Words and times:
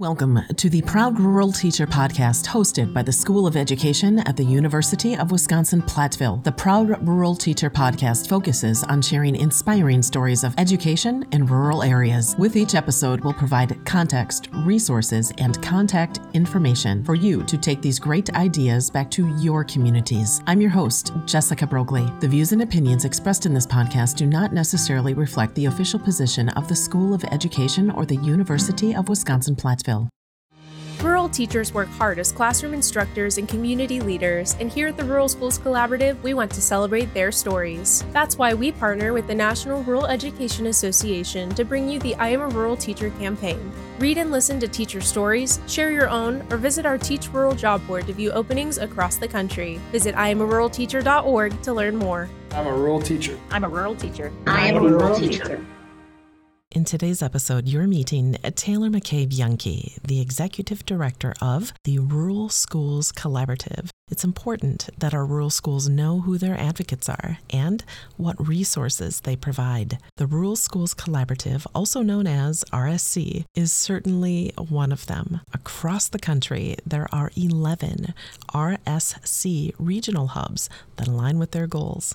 Welcome 0.00 0.38
to 0.58 0.70
the 0.70 0.82
Proud 0.82 1.18
Rural 1.18 1.50
Teacher 1.50 1.84
podcast 1.84 2.46
hosted 2.46 2.94
by 2.94 3.02
the 3.02 3.10
School 3.10 3.48
of 3.48 3.56
Education 3.56 4.20
at 4.20 4.36
the 4.36 4.44
University 4.44 5.16
of 5.16 5.32
Wisconsin 5.32 5.82
Platteville. 5.82 6.44
The 6.44 6.52
Proud 6.52 7.04
Rural 7.04 7.34
Teacher 7.34 7.68
podcast 7.68 8.28
focuses 8.28 8.84
on 8.84 9.02
sharing 9.02 9.34
inspiring 9.34 10.00
stories 10.02 10.44
of 10.44 10.54
education 10.56 11.26
in 11.32 11.46
rural 11.46 11.82
areas. 11.82 12.36
With 12.38 12.54
each 12.54 12.76
episode, 12.76 13.24
we'll 13.24 13.32
provide 13.32 13.84
context, 13.84 14.50
resources, 14.58 15.32
and 15.38 15.60
contact 15.64 16.20
information 16.32 17.02
for 17.02 17.16
you 17.16 17.42
to 17.46 17.58
take 17.58 17.82
these 17.82 17.98
great 17.98 18.32
ideas 18.36 18.90
back 18.90 19.10
to 19.10 19.26
your 19.38 19.64
communities. 19.64 20.42
I'm 20.46 20.60
your 20.60 20.70
host, 20.70 21.10
Jessica 21.26 21.66
Broglie. 21.66 22.08
The 22.20 22.28
views 22.28 22.52
and 22.52 22.62
opinions 22.62 23.04
expressed 23.04 23.46
in 23.46 23.54
this 23.54 23.66
podcast 23.66 24.14
do 24.14 24.26
not 24.26 24.52
necessarily 24.52 25.14
reflect 25.14 25.56
the 25.56 25.66
official 25.66 25.98
position 25.98 26.50
of 26.50 26.68
the 26.68 26.76
School 26.76 27.14
of 27.14 27.24
Education 27.24 27.90
or 27.90 28.06
the 28.06 28.18
University 28.18 28.94
of 28.94 29.08
Wisconsin 29.08 29.56
Platteville. 29.56 29.87
Rural 31.02 31.28
teachers 31.28 31.72
work 31.72 31.88
hard 31.88 32.18
as 32.18 32.32
classroom 32.32 32.74
instructors 32.74 33.38
and 33.38 33.48
community 33.48 34.00
leaders, 34.00 34.56
and 34.58 34.68
here 34.68 34.88
at 34.88 34.96
the 34.96 35.04
Rural 35.04 35.28
Schools 35.28 35.56
Collaborative, 35.56 36.20
we 36.22 36.34
want 36.34 36.50
to 36.52 36.60
celebrate 36.60 37.14
their 37.14 37.30
stories. 37.30 38.04
That's 38.12 38.36
why 38.36 38.52
we 38.52 38.72
partner 38.72 39.12
with 39.12 39.28
the 39.28 39.34
National 39.34 39.84
Rural 39.84 40.06
Education 40.06 40.66
Association 40.66 41.50
to 41.50 41.64
bring 41.64 41.88
you 41.88 42.00
the 42.00 42.16
I 42.16 42.30
Am 42.30 42.40
a 42.40 42.48
Rural 42.48 42.76
Teacher 42.76 43.10
campaign. 43.10 43.72
Read 44.00 44.18
and 44.18 44.32
listen 44.32 44.58
to 44.58 44.66
teacher 44.66 45.00
stories, 45.00 45.60
share 45.68 45.92
your 45.92 46.08
own, 46.08 46.44
or 46.50 46.56
visit 46.56 46.84
our 46.84 46.98
Teach 46.98 47.28
Rural 47.28 47.54
job 47.54 47.86
board 47.86 48.08
to 48.08 48.12
view 48.12 48.32
openings 48.32 48.78
across 48.78 49.18
the 49.18 49.28
country. 49.28 49.80
Visit 49.92 50.16
IamARuralTeacher.org 50.16 51.62
to 51.62 51.72
learn 51.72 51.96
more. 51.96 52.28
I'm 52.50 52.66
a 52.66 52.72
rural 52.72 53.00
teacher. 53.00 53.38
I'm 53.50 53.62
a 53.62 53.68
rural 53.68 53.94
teacher. 53.94 54.32
I 54.48 54.66
am 54.66 54.76
a 54.76 54.80
rural 54.80 55.16
teacher. 55.16 55.64
In 56.72 56.84
today's 56.84 57.22
episode, 57.22 57.66
you're 57.66 57.86
meeting 57.86 58.34
Taylor 58.54 58.90
McCabe 58.90 59.30
Bianchi, 59.30 59.96
the 60.06 60.20
executive 60.20 60.84
director 60.84 61.32
of 61.40 61.72
the 61.84 61.98
Rural 61.98 62.50
Schools 62.50 63.10
Collaborative. 63.10 63.88
It's 64.10 64.22
important 64.22 64.90
that 64.98 65.14
our 65.14 65.24
rural 65.24 65.48
schools 65.48 65.88
know 65.88 66.20
who 66.20 66.36
their 66.36 66.60
advocates 66.60 67.08
are 67.08 67.38
and 67.48 67.82
what 68.18 68.46
resources 68.46 69.20
they 69.20 69.34
provide. 69.34 69.96
The 70.18 70.26
Rural 70.26 70.56
Schools 70.56 70.94
Collaborative, 70.94 71.66
also 71.74 72.02
known 72.02 72.26
as 72.26 72.64
RSC, 72.70 73.46
is 73.54 73.72
certainly 73.72 74.52
one 74.56 74.92
of 74.92 75.06
them. 75.06 75.40
Across 75.54 76.08
the 76.08 76.18
country, 76.18 76.76
there 76.84 77.08
are 77.10 77.32
11 77.34 78.12
RSC 78.52 79.72
regional 79.78 80.26
hubs 80.28 80.68
that 80.96 81.08
align 81.08 81.38
with 81.38 81.52
their 81.52 81.66
goals. 81.66 82.14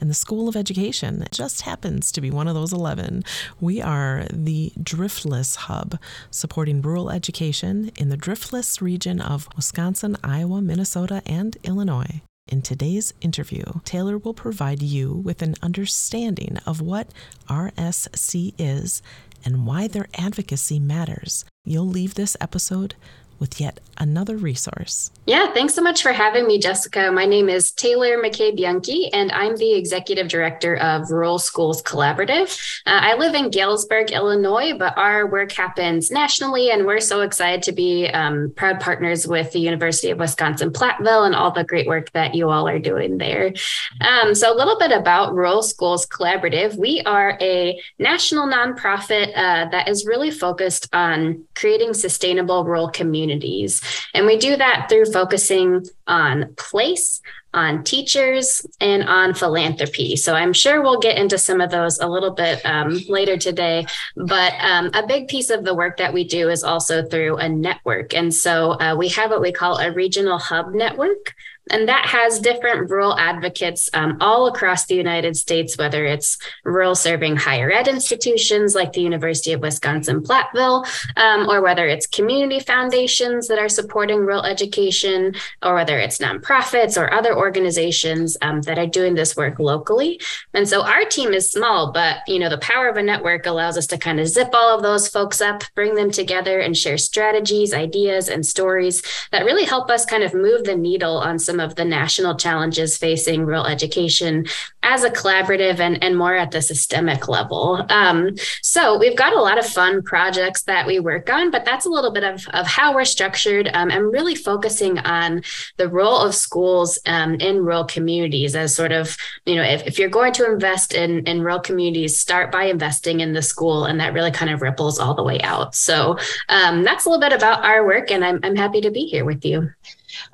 And 0.00 0.10
the 0.10 0.14
School 0.14 0.48
of 0.48 0.56
Education 0.56 1.24
just 1.30 1.62
happens 1.62 2.12
to 2.12 2.20
be 2.20 2.30
one 2.30 2.48
of 2.48 2.54
those 2.54 2.72
11. 2.72 3.24
We 3.60 3.80
are 3.80 4.26
the 4.32 4.72
Driftless 4.78 5.56
Hub, 5.56 5.98
supporting 6.30 6.82
rural 6.82 7.10
education 7.10 7.90
in 7.96 8.08
the 8.08 8.16
Driftless 8.16 8.80
region 8.80 9.20
of 9.20 9.48
Wisconsin, 9.56 10.16
Iowa, 10.22 10.60
Minnesota, 10.60 11.22
and 11.26 11.56
Illinois. 11.64 12.20
In 12.48 12.62
today's 12.62 13.12
interview, 13.20 13.64
Taylor 13.84 14.18
will 14.18 14.34
provide 14.34 14.80
you 14.80 15.12
with 15.12 15.42
an 15.42 15.56
understanding 15.62 16.58
of 16.64 16.80
what 16.80 17.08
RSC 17.48 18.54
is 18.56 19.02
and 19.44 19.66
why 19.66 19.88
their 19.88 20.06
advocacy 20.16 20.78
matters. 20.78 21.44
You'll 21.64 21.88
leave 21.88 22.14
this 22.14 22.36
episode 22.40 22.94
with 23.38 23.60
yet 23.60 23.80
another 23.98 24.36
resource. 24.36 25.10
Yeah, 25.26 25.52
thanks 25.52 25.74
so 25.74 25.82
much 25.82 26.02
for 26.02 26.12
having 26.12 26.46
me, 26.46 26.58
Jessica. 26.58 27.10
My 27.10 27.26
name 27.26 27.48
is 27.48 27.72
Taylor 27.72 28.18
McCabe 28.18 28.56
Bianchi, 28.56 29.12
and 29.12 29.32
I'm 29.32 29.56
the 29.56 29.74
executive 29.74 30.28
director 30.28 30.76
of 30.76 31.10
Rural 31.10 31.38
Schools 31.38 31.82
Collaborative. 31.82 32.80
Uh, 32.86 33.00
I 33.02 33.16
live 33.16 33.34
in 33.34 33.50
Galesburg, 33.50 34.12
Illinois, 34.12 34.78
but 34.78 34.96
our 34.96 35.26
work 35.26 35.52
happens 35.52 36.10
nationally, 36.10 36.70
and 36.70 36.86
we're 36.86 37.00
so 37.00 37.22
excited 37.22 37.62
to 37.64 37.72
be 37.72 38.06
um, 38.08 38.52
proud 38.54 38.80
partners 38.80 39.26
with 39.26 39.50
the 39.52 39.60
University 39.60 40.10
of 40.10 40.18
Wisconsin 40.18 40.70
Platteville 40.70 41.26
and 41.26 41.34
all 41.34 41.50
the 41.50 41.64
great 41.64 41.86
work 41.86 42.12
that 42.12 42.34
you 42.34 42.50
all 42.50 42.68
are 42.68 42.78
doing 42.78 43.18
there. 43.18 43.52
Um, 44.00 44.34
so, 44.34 44.52
a 44.52 44.56
little 44.56 44.78
bit 44.78 44.92
about 44.92 45.34
Rural 45.34 45.62
Schools 45.62 46.06
Collaborative. 46.06 46.76
We 46.76 47.02
are 47.02 47.36
a 47.40 47.80
national 47.98 48.46
nonprofit 48.46 49.30
uh, 49.36 49.68
that 49.70 49.88
is 49.88 50.06
really 50.06 50.30
focused 50.30 50.88
on 50.94 51.44
creating 51.54 51.94
sustainable 51.94 52.64
rural 52.64 52.88
communities 52.88 53.25
communities. 53.26 53.82
And 54.14 54.26
we 54.26 54.36
do 54.36 54.56
that 54.56 54.86
through 54.88 55.06
focusing 55.06 55.84
on 56.06 56.54
place, 56.56 57.20
on 57.54 57.84
teachers, 57.84 58.66
and 58.80 59.02
on 59.04 59.34
philanthropy. 59.34 60.16
So 60.16 60.34
I'm 60.34 60.52
sure 60.52 60.82
we'll 60.82 61.00
get 61.00 61.18
into 61.18 61.38
some 61.38 61.60
of 61.60 61.70
those 61.70 61.98
a 61.98 62.06
little 62.06 62.32
bit 62.32 62.64
um, 62.64 63.00
later 63.08 63.36
today. 63.36 63.86
But 64.16 64.52
um, 64.60 64.90
a 64.94 65.06
big 65.06 65.28
piece 65.28 65.50
of 65.50 65.64
the 65.64 65.74
work 65.74 65.96
that 65.96 66.12
we 66.12 66.24
do 66.24 66.50
is 66.50 66.62
also 66.62 67.04
through 67.04 67.36
a 67.38 67.48
network. 67.48 68.14
And 68.14 68.32
so 68.32 68.72
uh, 68.80 68.94
we 68.96 69.08
have 69.08 69.30
what 69.30 69.40
we 69.40 69.52
call 69.52 69.78
a 69.78 69.90
regional 69.90 70.38
hub 70.38 70.74
network 70.74 71.34
and 71.70 71.88
that 71.88 72.06
has 72.06 72.38
different 72.38 72.90
rural 72.90 73.18
advocates 73.18 73.90
um, 73.94 74.16
all 74.20 74.46
across 74.46 74.86
the 74.86 74.94
United 74.94 75.36
States, 75.36 75.76
whether 75.76 76.04
it's 76.04 76.38
rural 76.64 76.94
serving 76.94 77.36
higher 77.36 77.70
ed 77.70 77.88
institutions 77.88 78.74
like 78.74 78.92
the 78.92 79.00
University 79.00 79.52
of 79.52 79.60
Wisconsin 79.60 80.22
Platteville, 80.22 80.86
um, 81.16 81.48
or 81.48 81.62
whether 81.62 81.86
it's 81.86 82.06
community 82.06 82.60
foundations 82.60 83.48
that 83.48 83.58
are 83.58 83.68
supporting 83.68 84.18
rural 84.18 84.44
education, 84.44 85.34
or 85.62 85.74
whether 85.74 85.98
it's 85.98 86.18
nonprofits 86.18 87.00
or 87.00 87.12
other 87.12 87.36
organizations 87.36 88.36
um, 88.42 88.62
that 88.62 88.78
are 88.78 88.86
doing 88.86 89.14
this 89.14 89.36
work 89.36 89.58
locally. 89.58 90.20
And 90.54 90.68
so 90.68 90.82
our 90.82 91.04
team 91.04 91.32
is 91.32 91.50
small, 91.50 91.92
but 91.92 92.18
you 92.28 92.38
know 92.38 92.48
the 92.48 92.58
power 92.58 92.88
of 92.88 92.96
a 92.96 93.02
network 93.02 93.46
allows 93.46 93.76
us 93.76 93.86
to 93.88 93.98
kind 93.98 94.20
of 94.20 94.28
zip 94.28 94.50
all 94.52 94.76
of 94.76 94.82
those 94.82 95.08
folks 95.08 95.40
up, 95.40 95.64
bring 95.74 95.94
them 95.94 96.10
together, 96.10 96.60
and 96.60 96.76
share 96.76 96.98
strategies, 96.98 97.74
ideas, 97.74 98.28
and 98.28 98.46
stories 98.46 99.02
that 99.32 99.44
really 99.44 99.64
help 99.64 99.90
us 99.90 100.04
kind 100.04 100.22
of 100.22 100.32
move 100.32 100.64
the 100.64 100.76
needle 100.76 101.18
on 101.18 101.38
some 101.38 101.55
some 101.56 101.64
of 101.64 101.76
the 101.76 101.84
national 101.84 102.36
challenges 102.36 102.98
facing 102.98 103.46
rural 103.46 103.66
education 103.66 104.44
as 104.82 105.02
a 105.02 105.10
collaborative 105.10 105.80
and, 105.80 106.02
and 106.04 106.16
more 106.16 106.36
at 106.36 106.50
the 106.50 106.60
systemic 106.62 107.28
level. 107.28 107.84
Um, 107.88 108.36
so 108.62 108.98
we've 108.98 109.16
got 109.16 109.32
a 109.32 109.40
lot 109.40 109.58
of 109.58 109.66
fun 109.66 110.02
projects 110.02 110.62
that 110.62 110.86
we 110.86 111.00
work 111.00 111.30
on, 111.30 111.50
but 111.50 111.64
that's 111.64 111.86
a 111.86 111.88
little 111.88 112.12
bit 112.12 112.24
of, 112.24 112.46
of 112.52 112.66
how 112.66 112.94
we're 112.94 113.04
structured 113.04 113.68
um, 113.72 113.90
and 113.90 114.12
really 114.12 114.34
focusing 114.34 114.98
on 114.98 115.42
the 115.76 115.88
role 115.88 116.18
of 116.18 116.34
schools 116.34 116.98
um, 117.06 117.34
in 117.36 117.64
rural 117.64 117.84
communities 117.84 118.54
as 118.54 118.74
sort 118.74 118.92
of, 118.92 119.16
you 119.46 119.56
know, 119.56 119.64
if, 119.64 119.86
if 119.86 119.98
you're 119.98 120.08
going 120.08 120.32
to 120.34 120.44
invest 120.44 120.92
in, 120.92 121.24
in 121.26 121.40
rural 121.40 121.58
communities, 121.58 122.20
start 122.20 122.52
by 122.52 122.64
investing 122.64 123.20
in 123.20 123.32
the 123.32 123.42
school 123.42 123.86
and 123.86 123.98
that 123.98 124.12
really 124.12 124.30
kind 124.30 124.52
of 124.52 124.62
ripples 124.62 124.98
all 124.98 125.14
the 125.14 125.24
way 125.24 125.40
out. 125.40 125.74
So 125.74 126.18
um, 126.48 126.84
that's 126.84 127.06
a 127.06 127.08
little 127.08 127.20
bit 127.20 127.32
about 127.32 127.64
our 127.64 127.84
work 127.84 128.10
and 128.10 128.24
I'm, 128.24 128.40
I'm 128.42 128.56
happy 128.56 128.82
to 128.82 128.90
be 128.90 129.06
here 129.06 129.24
with 129.24 129.44
you. 129.44 129.70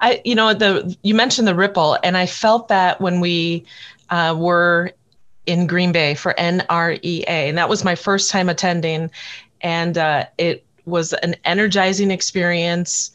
I, 0.00 0.20
you 0.25 0.34
know, 0.34 0.54
the 0.54 0.97
you 1.03 1.15
mentioned 1.15 1.48
the 1.48 1.54
ripple, 1.54 1.98
and 2.03 2.16
I 2.16 2.26
felt 2.26 2.69
that 2.69 3.00
when 3.00 3.20
we 3.20 3.65
uh, 4.10 4.34
were 4.38 4.93
in 5.47 5.66
Green 5.66 5.93
Bay 5.93 6.15
for 6.15 6.34
NREA, 6.38 7.25
and 7.26 7.59
that 7.59 7.69
was 7.69 7.84
my 7.84 7.94
first 7.94 8.31
time 8.31 8.48
attending, 8.48 9.10
and 9.60 9.98
uh, 9.98 10.26
it 10.38 10.65
was 10.84 11.12
an 11.15 11.37
energizing 11.44 12.10
experience. 12.10 13.10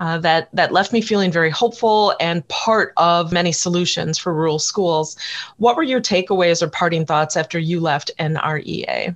Uh, 0.00 0.18
that 0.18 0.48
that 0.52 0.72
left 0.72 0.92
me 0.92 1.00
feeling 1.00 1.30
very 1.30 1.50
hopeful 1.50 2.16
and 2.18 2.46
part 2.48 2.92
of 2.96 3.32
many 3.32 3.52
solutions 3.52 4.18
for 4.18 4.34
rural 4.34 4.58
schools. 4.58 5.16
What 5.58 5.76
were 5.76 5.84
your 5.84 6.00
takeaways 6.00 6.62
or 6.62 6.68
parting 6.68 7.06
thoughts 7.06 7.36
after 7.36 7.60
you 7.60 7.78
left 7.78 8.10
NREA? 8.18 9.14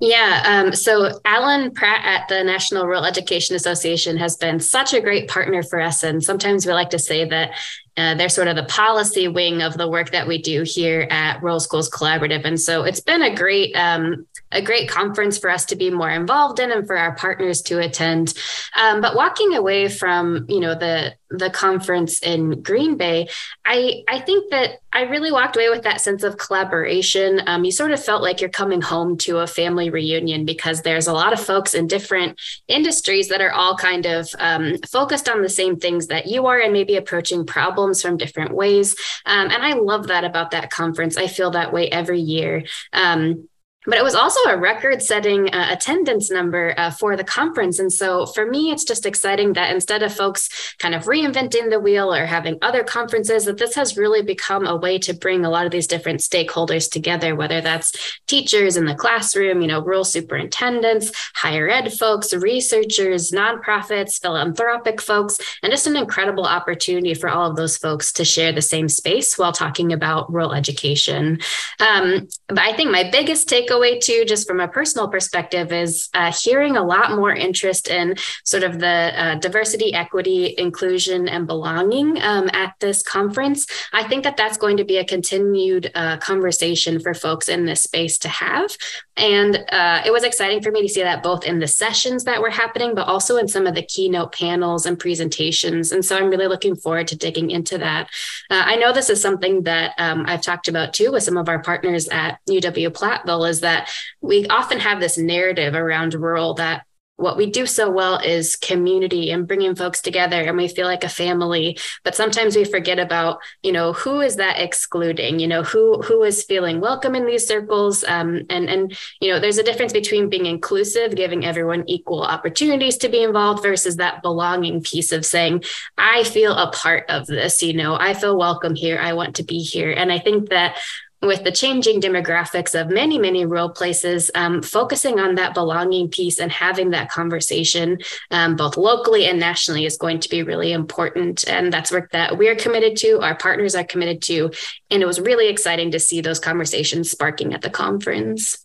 Yeah. 0.00 0.42
Um, 0.46 0.72
so 0.72 1.20
Allen 1.26 1.72
Pratt 1.72 2.00
at 2.04 2.26
the 2.28 2.42
National 2.42 2.86
Rural 2.86 3.04
Education 3.04 3.54
Association 3.54 4.16
has 4.16 4.34
been 4.34 4.58
such 4.58 4.94
a 4.94 5.00
great 5.00 5.28
partner 5.28 5.62
for 5.62 5.78
us. 5.78 6.02
And 6.02 6.24
sometimes 6.24 6.66
we 6.66 6.72
like 6.72 6.90
to 6.90 6.98
say 6.98 7.26
that 7.26 7.50
uh, 7.98 8.14
they're 8.14 8.30
sort 8.30 8.48
of 8.48 8.56
the 8.56 8.64
policy 8.64 9.28
wing 9.28 9.60
of 9.60 9.76
the 9.76 9.88
work 9.88 10.10
that 10.12 10.26
we 10.26 10.40
do 10.40 10.62
here 10.62 11.06
at 11.10 11.42
Rural 11.42 11.60
Schools 11.60 11.90
Collaborative. 11.90 12.46
And 12.46 12.58
so 12.58 12.84
it's 12.84 13.00
been 13.00 13.20
a 13.20 13.34
great 13.34 13.76
um, 13.76 14.26
a 14.52 14.62
great 14.62 14.88
conference 14.88 15.38
for 15.38 15.50
us 15.50 15.66
to 15.66 15.76
be 15.76 15.90
more 15.90 16.10
involved 16.10 16.60
in 16.60 16.72
and 16.72 16.86
for 16.86 16.96
our 16.96 17.14
partners 17.14 17.60
to 17.62 17.78
attend. 17.78 18.34
Um, 18.80 19.00
but 19.00 19.14
walking 19.14 19.54
away 19.54 19.88
from 19.88 20.46
you 20.48 20.60
know 20.60 20.74
the 20.74 21.14
the 21.30 21.50
conference 21.50 22.20
in 22.20 22.62
Green 22.62 22.96
Bay, 22.96 23.28
I 23.64 24.02
I 24.08 24.20
think 24.20 24.50
that 24.50 24.80
I 24.92 25.02
really 25.02 25.30
walked 25.30 25.56
away 25.56 25.68
with 25.68 25.82
that 25.82 26.00
sense 26.00 26.24
of 26.24 26.36
collaboration. 26.36 27.40
Um, 27.46 27.64
you 27.64 27.70
sort 27.70 27.92
of 27.92 28.04
felt 28.04 28.22
like 28.22 28.40
you're 28.40 28.50
coming 28.50 28.80
home 28.80 29.16
to 29.18 29.38
a 29.38 29.46
family 29.46 29.90
reunion 29.90 30.44
because 30.44 30.82
there's 30.82 31.06
a 31.06 31.12
lot 31.12 31.32
of 31.32 31.40
folks 31.40 31.74
in 31.74 31.86
different 31.86 32.40
industries 32.66 33.28
that 33.28 33.40
are 33.40 33.52
all 33.52 33.76
kind 33.76 34.06
of 34.06 34.28
um, 34.38 34.78
focused 34.90 35.28
on 35.28 35.42
the 35.42 35.48
same 35.48 35.78
things 35.78 36.08
that 36.08 36.26
you 36.26 36.46
are 36.46 36.58
and 36.58 36.72
maybe 36.72 36.96
approaching 36.96 37.46
problems 37.46 38.02
from 38.02 38.16
different 38.16 38.52
ways. 38.52 38.96
Um, 39.26 39.50
and 39.50 39.62
I 39.62 39.74
love 39.74 40.08
that 40.08 40.24
about 40.24 40.50
that 40.50 40.70
conference. 40.70 41.16
I 41.16 41.28
feel 41.28 41.52
that 41.52 41.72
way 41.72 41.88
every 41.88 42.20
year. 42.20 42.64
Um, 42.92 43.48
but 43.86 43.96
it 43.96 44.04
was 44.04 44.14
also 44.14 44.40
a 44.50 44.58
record 44.58 45.02
setting 45.02 45.48
uh, 45.54 45.68
attendance 45.70 46.30
number 46.30 46.74
uh, 46.76 46.90
for 46.90 47.16
the 47.16 47.24
conference. 47.24 47.78
And 47.78 47.90
so 47.90 48.26
for 48.26 48.44
me, 48.44 48.70
it's 48.70 48.84
just 48.84 49.06
exciting 49.06 49.54
that 49.54 49.72
instead 49.72 50.02
of 50.02 50.14
folks 50.14 50.74
kind 50.78 50.94
of 50.94 51.04
reinventing 51.04 51.70
the 51.70 51.80
wheel 51.80 52.12
or 52.12 52.26
having 52.26 52.58
other 52.60 52.84
conferences, 52.84 53.46
that 53.46 53.56
this 53.56 53.74
has 53.74 53.96
really 53.96 54.22
become 54.22 54.66
a 54.66 54.76
way 54.76 54.98
to 54.98 55.14
bring 55.14 55.44
a 55.44 55.50
lot 55.50 55.64
of 55.64 55.72
these 55.72 55.86
different 55.86 56.20
stakeholders 56.20 56.90
together, 56.90 57.34
whether 57.34 57.62
that's 57.62 58.18
teachers 58.26 58.76
in 58.76 58.84
the 58.84 58.94
classroom, 58.94 59.62
you 59.62 59.68
know, 59.68 59.80
rural 59.80 60.04
superintendents, 60.04 61.10
higher 61.34 61.68
ed 61.70 61.90
folks, 61.90 62.34
researchers, 62.34 63.30
nonprofits, 63.30 64.20
philanthropic 64.20 65.00
folks, 65.00 65.38
and 65.62 65.72
just 65.72 65.86
an 65.86 65.96
incredible 65.96 66.44
opportunity 66.44 67.14
for 67.14 67.30
all 67.30 67.50
of 67.50 67.56
those 67.56 67.78
folks 67.78 68.12
to 68.12 68.26
share 68.26 68.52
the 68.52 68.60
same 68.60 68.90
space 68.90 69.38
while 69.38 69.52
talking 69.52 69.90
about 69.90 70.30
rural 70.30 70.52
education. 70.52 71.38
Um, 71.78 72.28
but 72.48 72.58
I 72.58 72.74
think 72.74 72.90
my 72.90 73.08
biggest 73.10 73.48
take 73.48 73.69
takeaway 73.70 74.00
too, 74.00 74.24
just 74.26 74.46
from 74.46 74.60
a 74.60 74.68
personal 74.68 75.08
perspective, 75.08 75.72
is 75.72 76.08
uh, 76.14 76.32
hearing 76.32 76.76
a 76.76 76.82
lot 76.82 77.12
more 77.12 77.32
interest 77.32 77.88
in 77.88 78.14
sort 78.44 78.62
of 78.62 78.78
the 78.78 78.86
uh, 78.86 79.34
diversity, 79.36 79.94
equity, 79.94 80.54
inclusion, 80.58 81.28
and 81.28 81.46
belonging 81.46 82.20
um, 82.22 82.50
at 82.52 82.74
this 82.80 83.02
conference. 83.02 83.66
I 83.92 84.04
think 84.04 84.24
that 84.24 84.36
that's 84.36 84.56
going 84.58 84.76
to 84.78 84.84
be 84.84 84.98
a 84.98 85.04
continued 85.04 85.90
uh, 85.94 86.18
conversation 86.18 87.00
for 87.00 87.14
folks 87.14 87.48
in 87.48 87.66
this 87.66 87.82
space 87.82 88.18
to 88.18 88.28
have. 88.28 88.76
And 89.16 89.64
uh, 89.70 90.02
it 90.04 90.12
was 90.12 90.24
exciting 90.24 90.62
for 90.62 90.70
me 90.70 90.82
to 90.82 90.88
see 90.88 91.02
that 91.02 91.22
both 91.22 91.44
in 91.44 91.58
the 91.58 91.68
sessions 91.68 92.24
that 92.24 92.40
were 92.40 92.50
happening, 92.50 92.94
but 92.94 93.06
also 93.06 93.36
in 93.36 93.48
some 93.48 93.66
of 93.66 93.74
the 93.74 93.82
keynote 93.82 94.32
panels 94.32 94.86
and 94.86 94.98
presentations. 94.98 95.92
And 95.92 96.04
so 96.04 96.16
I'm 96.16 96.30
really 96.30 96.46
looking 96.46 96.74
forward 96.74 97.08
to 97.08 97.16
digging 97.16 97.50
into 97.50 97.76
that. 97.78 98.08
Uh, 98.48 98.62
I 98.64 98.76
know 98.76 98.92
this 98.92 99.10
is 99.10 99.20
something 99.20 99.64
that 99.64 99.94
um, 99.98 100.24
I've 100.26 100.40
talked 100.40 100.68
about 100.68 100.94
too 100.94 101.12
with 101.12 101.22
some 101.22 101.36
of 101.36 101.48
our 101.48 101.62
partners 101.62 102.08
at 102.08 102.38
UW 102.48 102.88
Platteville 102.90 103.48
is 103.48 103.59
that 103.60 103.90
we 104.20 104.46
often 104.48 104.78
have 104.78 105.00
this 105.00 105.18
narrative 105.18 105.74
around 105.74 106.14
rural 106.14 106.54
that 106.54 106.84
what 107.20 107.36
we 107.36 107.50
do 107.50 107.66
so 107.66 107.90
well 107.90 108.18
is 108.18 108.56
community 108.56 109.30
and 109.30 109.46
bringing 109.46 109.74
folks 109.74 110.00
together 110.00 110.40
and 110.40 110.56
we 110.56 110.68
feel 110.68 110.86
like 110.86 111.04
a 111.04 111.08
family. 111.08 111.78
But 112.02 112.14
sometimes 112.14 112.56
we 112.56 112.64
forget 112.64 112.98
about 112.98 113.40
you 113.62 113.72
know 113.72 113.92
who 113.92 114.20
is 114.20 114.36
that 114.36 114.58
excluding? 114.58 115.38
You 115.38 115.46
know 115.46 115.62
who 115.62 116.00
who 116.02 116.22
is 116.22 116.44
feeling 116.44 116.80
welcome 116.80 117.14
in 117.14 117.26
these 117.26 117.46
circles? 117.46 118.02
Um, 118.04 118.42
and 118.48 118.70
and 118.70 118.96
you 119.20 119.30
know 119.30 119.38
there's 119.38 119.58
a 119.58 119.62
difference 119.62 119.92
between 119.92 120.30
being 120.30 120.46
inclusive 120.46 121.14
giving 121.14 121.44
everyone 121.44 121.84
equal 121.86 122.22
opportunities 122.22 122.96
to 122.98 123.08
be 123.08 123.22
involved 123.22 123.62
versus 123.62 123.96
that 123.96 124.22
belonging 124.22 124.82
piece 124.82 125.12
of 125.12 125.26
saying 125.26 125.62
i 125.98 126.24
feel 126.24 126.54
a 126.54 126.70
part 126.72 127.04
of 127.08 127.26
this 127.26 127.62
you 127.62 127.72
know 127.72 127.94
i 127.94 128.14
feel 128.14 128.38
welcome 128.38 128.74
here 128.74 128.98
i 128.98 129.12
want 129.12 129.36
to 129.36 129.42
be 129.42 129.58
here. 129.58 129.90
And 129.90 130.10
i 130.10 130.18
think 130.18 130.48
that 130.50 130.76
with 131.22 131.44
the 131.44 131.52
changing 131.52 132.00
demographics 132.00 132.78
of 132.78 132.88
many, 132.88 133.18
many 133.18 133.44
rural 133.44 133.68
places, 133.68 134.30
um, 134.34 134.62
focusing 134.62 135.20
on 135.20 135.34
that 135.34 135.52
belonging 135.52 136.08
piece 136.08 136.38
and 136.38 136.50
having 136.50 136.90
that 136.90 137.10
conversation, 137.10 137.98
um, 138.30 138.56
both 138.56 138.76
locally 138.76 139.26
and 139.26 139.38
nationally, 139.38 139.84
is 139.84 139.98
going 139.98 140.20
to 140.20 140.30
be 140.30 140.42
really 140.42 140.72
important. 140.72 141.46
And 141.46 141.72
that's 141.72 141.92
work 141.92 142.10
that 142.12 142.38
we're 142.38 142.56
committed 142.56 142.96
to, 142.98 143.20
our 143.20 143.36
partners 143.36 143.74
are 143.74 143.84
committed 143.84 144.22
to. 144.22 144.50
And 144.90 145.02
it 145.02 145.06
was 145.06 145.20
really 145.20 145.48
exciting 145.48 145.90
to 145.90 146.00
see 146.00 146.20
those 146.20 146.38
conversations 146.38 147.10
sparking 147.10 147.52
at 147.52 147.60
the 147.60 147.70
conference. 147.70 148.56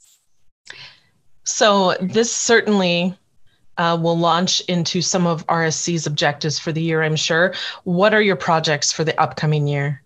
So, 1.43 1.95
this 2.01 2.35
certainly 2.35 3.15
uh, 3.77 3.97
will 4.01 4.17
launch 4.17 4.61
into 4.61 5.01
some 5.01 5.27
of 5.27 5.45
RSC's 5.47 6.07
objectives 6.07 6.57
for 6.57 6.71
the 6.71 6.81
year, 6.81 7.03
I'm 7.03 7.15
sure. 7.15 7.53
What 7.83 8.13
are 8.13 8.21
your 8.21 8.35
projects 8.35 8.91
for 8.91 9.03
the 9.03 9.19
upcoming 9.21 9.67
year? 9.67 10.01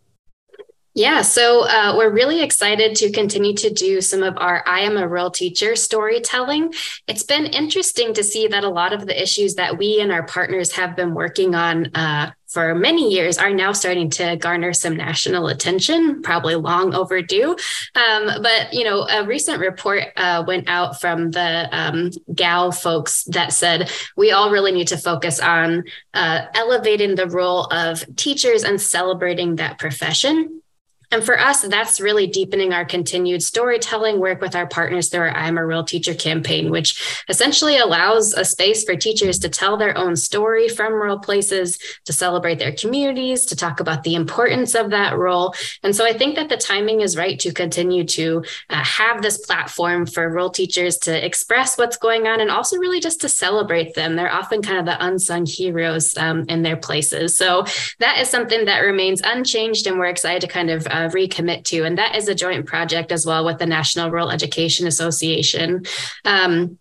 Yeah, 0.95 1.21
so 1.21 1.67
uh, 1.67 1.93
we're 1.95 2.11
really 2.11 2.41
excited 2.41 2.95
to 2.97 3.11
continue 3.11 3.53
to 3.55 3.69
do 3.69 4.01
some 4.01 4.23
of 4.23 4.35
our 4.37 4.63
I 4.67 4.81
am 4.81 4.97
a 4.97 5.07
Rural 5.07 5.29
teacher 5.29 5.75
storytelling. 5.75 6.73
It's 7.07 7.23
been 7.23 7.45
interesting 7.45 8.13
to 8.15 8.23
see 8.23 8.47
that 8.47 8.63
a 8.63 8.69
lot 8.69 8.91
of 8.91 9.05
the 9.05 9.21
issues 9.21 9.55
that 9.55 9.77
we 9.77 10.01
and 10.01 10.11
our 10.11 10.23
partners 10.23 10.71
have 10.73 10.95
been 10.95 11.13
working 11.13 11.53
on 11.53 11.95
uh, 11.95 12.31
for 12.47 12.73
many 12.73 13.13
years 13.13 13.37
are 13.37 13.53
now 13.53 13.71
starting 13.71 14.09
to 14.09 14.35
garner 14.37 14.73
some 14.73 14.97
national 14.97 15.47
attention, 15.47 16.23
probably 16.23 16.55
long 16.55 16.95
overdue. 16.95 17.55
Um, 17.93 18.41
but 18.41 18.73
you 18.73 18.83
know, 18.83 19.07
a 19.07 19.23
recent 19.23 19.59
report 19.59 20.05
uh, 20.17 20.43
went 20.47 20.67
out 20.67 20.99
from 20.99 21.29
the 21.29 21.69
um, 21.71 22.09
GAL 22.33 22.71
folks 22.71 23.25
that 23.25 23.53
said 23.53 23.91
we 24.17 24.31
all 24.31 24.49
really 24.49 24.71
need 24.71 24.87
to 24.87 24.97
focus 24.97 25.39
on 25.39 25.83
uh, 26.15 26.47
elevating 26.55 27.13
the 27.13 27.27
role 27.27 27.65
of 27.65 28.03
teachers 28.15 28.63
and 28.63 28.81
celebrating 28.81 29.57
that 29.57 29.77
profession. 29.77 30.61
And 31.11 31.23
for 31.23 31.39
us, 31.39 31.61
that's 31.61 31.99
really 31.99 32.27
deepening 32.27 32.73
our 32.73 32.85
continued 32.85 33.41
storytelling 33.41 34.19
work 34.19 34.41
with 34.41 34.55
our 34.55 34.67
partners 34.67 35.09
through 35.09 35.21
our 35.21 35.31
I'm 35.31 35.57
a 35.57 35.65
Rural 35.65 35.83
Teacher 35.83 36.13
campaign, 36.13 36.69
which 36.69 37.23
essentially 37.29 37.77
allows 37.77 38.33
a 38.33 38.45
space 38.45 38.83
for 38.83 38.95
teachers 38.95 39.39
to 39.39 39.49
tell 39.49 39.77
their 39.77 39.97
own 39.97 40.15
story 40.15 40.67
from 40.67 40.93
rural 40.93 41.19
places, 41.19 41.79
to 42.05 42.13
celebrate 42.13 42.59
their 42.59 42.73
communities, 42.73 43.45
to 43.47 43.55
talk 43.55 43.79
about 43.79 44.03
the 44.03 44.15
importance 44.15 44.75
of 44.75 44.91
that 44.91 45.17
role. 45.17 45.55
And 45.83 45.95
so 45.95 46.05
I 46.05 46.13
think 46.13 46.35
that 46.35 46.49
the 46.49 46.57
timing 46.57 47.01
is 47.01 47.17
right 47.17 47.39
to 47.39 47.53
continue 47.53 48.03
to 48.03 48.43
uh, 48.69 48.83
have 48.83 49.21
this 49.21 49.37
platform 49.37 50.05
for 50.05 50.29
rural 50.29 50.49
teachers 50.49 50.97
to 50.99 51.25
express 51.25 51.77
what's 51.77 51.97
going 51.97 52.27
on 52.27 52.41
and 52.41 52.51
also 52.51 52.77
really 52.77 52.99
just 52.99 53.21
to 53.21 53.29
celebrate 53.29 53.95
them. 53.95 54.15
They're 54.15 54.31
often 54.31 54.61
kind 54.61 54.77
of 54.77 54.85
the 54.85 55.03
unsung 55.03 55.45
heroes 55.45 56.17
um, 56.17 56.45
in 56.49 56.61
their 56.61 56.77
places. 56.77 57.35
So 57.35 57.65
that 57.99 58.19
is 58.19 58.29
something 58.29 58.65
that 58.65 58.79
remains 58.81 59.21
unchanged, 59.23 59.87
and 59.87 59.97
we're 59.97 60.05
excited 60.05 60.41
to 60.41 60.47
kind 60.47 60.69
of 60.69 60.85
uh, 60.87 60.98
uh, 60.99 61.09
recommit 61.09 61.63
to. 61.65 61.83
And 61.83 61.97
that 61.97 62.15
is 62.15 62.27
a 62.27 62.35
joint 62.35 62.65
project 62.65 63.11
as 63.11 63.25
well 63.25 63.45
with 63.45 63.59
the 63.59 63.65
National 63.65 64.11
Rural 64.11 64.31
Education 64.31 64.87
Association. 64.87 65.83
Um, 66.25 66.77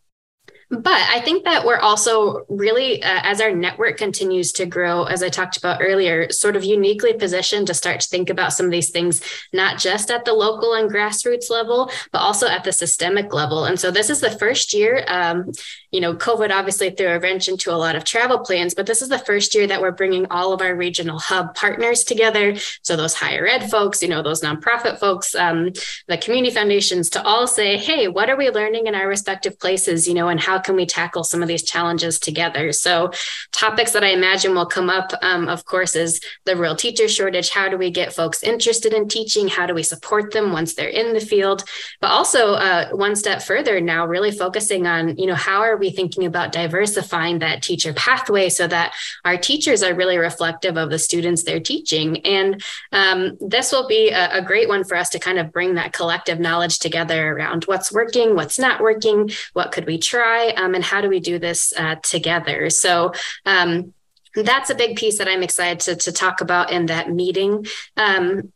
but 0.71 0.93
I 0.93 1.21
think 1.21 1.45
that 1.45 1.65
we're 1.65 1.79
also 1.79 2.45
really, 2.51 3.03
uh, 3.03 3.21
as 3.23 3.41
our 3.41 3.53
network 3.53 3.97
continues 3.97 4.53
to 4.53 4.67
grow, 4.67 5.05
as 5.05 5.23
I 5.23 5.31
talked 5.31 5.57
about 5.57 5.81
earlier, 5.81 6.31
sort 6.31 6.57
of 6.57 6.65
uniquely 6.65 7.15
positioned 7.15 7.69
to 7.69 7.75
start 7.75 8.01
to 8.01 8.09
think 8.09 8.29
about 8.29 8.53
some 8.53 8.67
of 8.67 8.73
these 8.73 8.91
things, 8.91 9.23
not 9.55 9.79
just 9.79 10.11
at 10.11 10.27
the 10.27 10.35
local 10.35 10.75
and 10.75 10.91
grassroots 10.91 11.49
level, 11.49 11.91
but 12.13 12.19
also 12.19 12.47
at 12.47 12.65
the 12.65 12.73
systemic 12.73 13.33
level. 13.33 13.65
And 13.65 13.81
so 13.81 13.91
this 13.91 14.11
is 14.11 14.21
the 14.21 14.39
first 14.39 14.75
year, 14.75 15.07
um, 15.09 15.53
you 15.91 16.01
know, 16.01 16.15
COVID 16.15 16.51
obviously 16.51 16.91
threw 16.91 17.09
a 17.09 17.19
wrench 17.19 17.49
into 17.49 17.71
a 17.71 17.77
lot 17.77 17.97
of 17.97 18.05
travel 18.05 18.41
plans, 18.41 18.75
but 18.75 18.87
this 18.87 19.01
is 19.01 19.09
the 19.09 19.19
first 19.19 19.55
year 19.55 19.67
that 19.67 19.81
we're 19.81 19.91
bringing 19.91 20.27
all 20.31 20.53
of 20.53 20.61
our 20.61 20.75
regional 20.75 21.19
hub 21.19 21.55
partners 21.55 22.05
together. 22.05 22.57
So 22.83 22.97
those 22.97 23.15
higher 23.15 23.47
ed 23.47 23.71
folks, 23.71 24.03
you 24.03 24.09
know, 24.09 24.23
those 24.23 24.43
nonprofit 24.43 24.99
folks, 24.99 25.35
um, 25.35 25.73
the 26.07 26.19
community 26.19 26.55
foundations 26.55 27.09
to 27.11 27.23
all 27.23 27.47
say, 27.47 27.79
hey, 27.79 28.09
what 28.09 28.29
are 28.29 28.37
we 28.37 28.51
learning 28.51 28.87
in 28.87 28.95
our 28.95 29.09
respective 29.09 29.59
places, 29.59 30.07
you 30.07 30.15
know, 30.15 30.29
and 30.29 30.41
how 30.41 30.59
can 30.59 30.77
we 30.77 30.85
tackle 30.85 31.25
some 31.25 31.43
of 31.43 31.49
these 31.49 31.63
challenges 31.63 32.19
together? 32.19 32.73
So 32.73 33.11
topics 33.53 33.93
that 33.93 34.05
I 34.05 34.09
imagine 34.09 34.55
will 34.55 34.67
come 34.67 34.91
up, 34.91 35.13
um, 35.23 35.49
of 35.49 35.65
course, 35.65 35.97
is 35.97 36.21
the 36.45 36.57
real 36.57 36.77
teacher 36.77 37.09
shortage. 37.09 37.49
How 37.49 37.69
do 37.69 37.79
we 37.79 37.91
get 37.91 38.13
folks 38.13 38.43
interested 38.43 38.93
in 38.93 39.09
teaching? 39.09 39.49
How 39.49 39.67
do 39.67 39.75
we 39.75 39.83
support 39.83 40.33
them 40.33 40.53
once 40.53 40.75
they're 40.75 40.89
in 40.89 41.15
the 41.15 41.21
field? 41.21 41.65
But 42.01 42.11
also 42.11 42.53
uh, 42.55 42.91
one 42.91 43.17
step 43.17 43.43
further 43.43 43.81
now, 43.81 44.07
really 44.07 44.33
focusing 44.33 44.87
on, 44.87 45.17
you 45.17 45.27
know, 45.27 45.35
how 45.35 45.63
are 45.63 45.78
we 45.79 45.91
thinking 45.91 46.27
about 46.27 46.53
diversifying 46.53 47.39
that 47.39 47.63
teacher 47.63 47.93
pathway 47.93 48.49
so 48.49 48.67
that 48.67 48.95
our 49.25 49.37
teachers 49.37 49.83
are 49.83 49.95
really 49.95 50.19
reflective 50.19 50.77
of 50.77 50.91
the 50.91 50.99
students 50.99 51.43
they're 51.43 51.61
teaching? 51.61 52.25
And 52.27 52.63
um, 52.93 53.37
this 53.41 53.73
will 53.73 53.87
be 53.87 54.11
a, 54.11 54.39
a 54.39 54.43
great 54.43 54.69
one 54.69 54.85
for 54.85 54.97
us 54.97 55.09
to 55.11 55.19
kind 55.19 55.39
of 55.39 55.53
bring 55.53 55.75
that 55.75 55.93
collective 55.93 56.41
knowledge 56.41 56.79
together 56.79 57.33
around 57.33 57.65
what's 57.65 57.93
working, 57.93 58.35
what's 58.35 58.59
not 58.59 58.81
working, 58.81 59.31
what 59.53 59.73
could 59.73 59.87
we 59.87 59.99
try, 59.99 60.49
um, 60.51 60.75
and 60.75 60.85
how 60.85 61.01
do 61.01 61.09
we 61.09 61.21
do 61.21 61.39
this 61.39 61.73
uh, 61.77 61.97
together? 61.97 62.71
So, 62.71 63.13
um, 63.47 63.95
that's 64.35 64.71
a 64.71 64.75
big 64.75 64.97
piece 64.97 65.19
that 65.19 65.27
I'm 65.27 65.43
excited 65.43 65.81
to, 65.81 65.97
to 65.97 66.13
talk 66.13 66.41
about 66.41 66.71
in 66.71 66.87
that 66.87 67.11
meeting. 67.11 67.67
Um, 67.97 68.53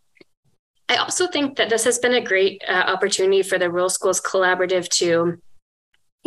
I 0.89 0.97
also 0.97 1.27
think 1.27 1.57
that 1.57 1.71
this 1.71 1.85
has 1.85 1.99
been 1.99 2.15
a 2.15 2.21
great 2.21 2.63
uh, 2.69 2.73
opportunity 2.73 3.43
for 3.43 3.59
the 3.59 3.71
Rural 3.71 3.89
Schools 3.89 4.21
Collaborative 4.21 4.89
to 4.99 5.41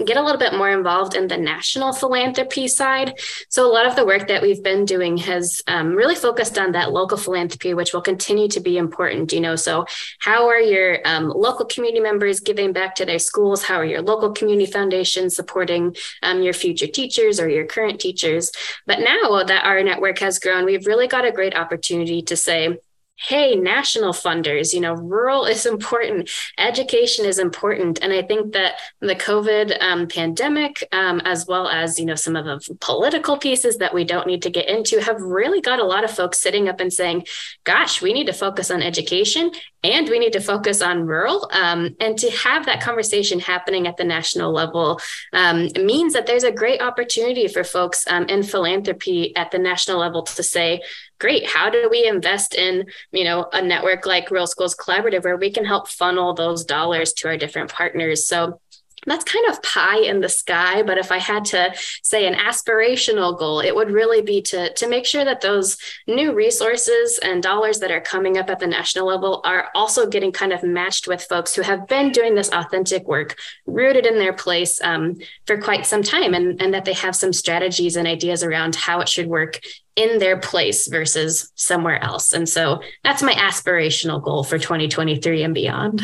get 0.04 0.18
a 0.18 0.22
little 0.22 0.40
bit 0.40 0.54
more 0.54 0.70
involved 0.70 1.16
in 1.16 1.28
the 1.28 1.38
national 1.38 1.94
philanthropy 1.94 2.68
side. 2.68 3.14
So, 3.50 3.66
a 3.66 3.72
lot 3.72 3.86
of 3.86 3.96
the 3.96 4.06
work 4.06 4.28
that 4.28 4.42
we've 4.42 4.62
been 4.62 4.84
doing 4.84 5.18
has 5.18 5.62
um, 5.68 5.96
really 5.96 6.16
focused 6.16 6.58
on 6.58 6.74
that 6.74 6.92
local 6.92 7.18
philanthropy, 7.18 7.74
which 7.74 7.94
will 7.94 8.02
continue 8.02 8.50
to 8.50 8.60
be 8.60 8.78
important. 8.78 9.32
You 9.32 9.40
know, 9.40 9.56
so 9.56 9.86
how 10.20 10.48
are 10.48 10.60
your 10.60 11.00
um, 11.06 11.30
local 11.30 11.66
community 11.66 12.02
members 12.02 12.42
giving 12.42 12.74
back 12.74 12.96
to 12.96 13.06
their 13.06 13.20
schools? 13.20 13.64
How 13.64 13.76
are 13.76 13.86
your 13.86 14.02
local 14.02 14.32
community 14.34 14.70
foundations 14.70 15.36
supporting 15.36 15.96
um, 16.24 16.44
your 16.44 16.54
future 16.54 16.88
teachers 16.88 17.40
or 17.40 17.48
your 17.48 17.66
current 17.66 18.00
teachers? 18.02 18.52
But 18.86 19.00
now 19.00 19.44
that 19.44 19.66
our 19.66 19.82
network 19.82 20.20
has 20.20 20.40
grown, 20.40 20.66
we've 20.66 20.88
really 20.88 21.08
got 21.08 21.26
a 21.26 21.32
great 21.32 21.56
opportunity 21.56 22.22
to 22.24 22.36
say, 22.36 22.78
hey, 23.18 23.56
national 23.56 24.12
funders, 24.12 24.74
you 24.74 24.82
know, 24.82 24.94
rural 24.94 25.46
is 25.46 25.66
important, 25.66 26.30
education 26.58 27.26
is 27.26 27.40
important. 27.40 28.00
And 28.02 28.12
I 28.12 28.22
think 28.22 28.54
that 28.54 28.74
the 29.00 29.16
COVID 29.16 29.82
um, 29.82 30.08
pandemic, 30.08 30.84
um, 30.92 31.22
as 31.22 31.48
well 31.48 31.70
as, 31.70 31.98
you 31.98 32.06
know, 32.06 32.16
some 32.16 32.36
of 32.36 32.46
the 32.46 32.76
political 32.82 33.38
pieces 33.38 33.78
that 33.78 33.94
we 33.94 34.04
don't 34.04 34.28
need 34.28 34.42
to 34.42 34.50
get 34.50 34.68
into, 34.68 35.02
have 35.02 35.22
really 35.22 35.62
got 35.62 35.80
a 35.80 35.86
lot 35.86 36.04
of 36.04 36.12
folks 36.12 36.42
sitting 36.42 36.68
up 36.68 36.80
and 36.80 36.92
saying, 36.92 37.26
gosh, 37.64 38.02
we 38.02 38.12
need 38.12 38.28
to 38.28 38.34
focus 38.34 38.70
on 38.70 38.82
education 38.82 39.52
and 39.84 40.10
we 40.10 40.20
need 40.20 40.34
to 40.34 40.42
focus 40.42 40.82
on 40.82 41.06
rural. 41.06 41.50
Um, 41.54 41.96
and 42.00 42.18
to 42.18 42.30
have 42.32 42.66
that 42.66 42.82
conversation 42.82 43.40
happening 43.40 43.88
at 43.88 43.98
the 43.98 44.04
national 44.04 44.52
level 44.52 45.00
um, 45.32 45.70
means 45.76 46.14
that 46.14 46.26
there's 46.26 46.44
a 46.44 46.52
great 46.52 46.82
opportunity 46.82 47.48
for 47.48 47.64
folks 47.64 48.04
um, 48.08 48.26
in 48.26 48.44
philanthropy 48.44 49.36
at 49.36 49.52
the 49.52 49.60
national 49.60 50.00
level 50.00 50.24
to 50.24 50.44
say, 50.44 50.82
great 51.20 51.48
how 51.48 51.70
do 51.70 51.88
we 51.90 52.08
invest 52.08 52.56
in 52.56 52.86
you 53.12 53.24
know 53.24 53.48
a 53.54 53.62
network 53.62 54.06
like 54.06 54.30
rural 54.32 54.48
schools 54.48 54.76
collaborative 54.76 55.24
where 55.24 55.38
we 55.38 55.52
can 55.52 55.66
help 55.66 55.88
funnel 55.88 56.34
those 56.34 56.66
dollars 56.66 57.14
to 57.14 57.28
our 57.28 57.38
different 57.38 57.72
partners? 57.72 58.28
So 58.28 58.60
that's 59.06 59.24
kind 59.24 59.46
of 59.50 59.62
pie 59.62 60.00
in 60.00 60.20
the 60.20 60.30
sky 60.30 60.82
but 60.82 60.98
if 60.98 61.12
i 61.12 61.18
had 61.18 61.46
to 61.46 61.74
say 62.02 62.28
an 62.28 62.34
aspirational 62.34 63.38
goal 63.38 63.60
it 63.60 63.76
would 63.76 63.92
really 63.92 64.22
be 64.22 64.42
to 64.42 64.74
to 64.74 64.88
make 64.88 65.06
sure 65.06 65.24
that 65.24 65.42
those 65.42 65.78
new 66.08 66.34
resources 66.34 67.20
and 67.20 67.44
dollars 67.44 67.80
that 67.80 67.92
are 67.92 68.02
coming 68.02 68.38
up 68.38 68.50
at 68.50 68.60
the 68.60 68.68
national 68.68 69.08
level 69.08 69.42
are 69.46 69.70
also 69.76 70.08
getting 70.08 70.32
kind 70.32 70.54
of 70.54 70.64
matched 70.64 71.08
with 71.08 71.24
folks 71.24 71.54
who 71.56 71.62
have 71.62 71.88
been 71.88 72.12
doing 72.12 72.36
this 72.36 72.50
authentic 72.52 73.08
work 73.08 73.38
rooted 73.66 74.06
in 74.06 74.18
their 74.18 74.34
place 74.34 74.82
um, 74.82 75.16
for 75.46 75.60
quite 75.60 75.86
some 75.86 76.04
time 76.04 76.34
and, 76.34 76.62
and 76.62 76.74
that 76.74 76.86
they 76.86 76.94
have 76.94 77.16
some 77.16 77.34
strategies 77.34 77.96
and 77.96 78.08
ideas 78.08 78.44
around 78.44 78.76
how 78.76 79.00
it 79.00 79.10
should 79.10 79.28
work 79.28 79.60
in 79.96 80.20
their 80.20 80.38
place 80.38 80.88
versus 80.88 81.52
somewhere 81.56 82.04
else. 82.04 82.34
And 82.34 82.48
so 82.48 82.82
that's 83.04 83.24
my 83.24 83.34
aspirational 83.34 84.22
goal 84.22 84.44
for 84.44 84.58
2023 84.58 85.44
and 85.44 85.54
beyond. 85.54 86.02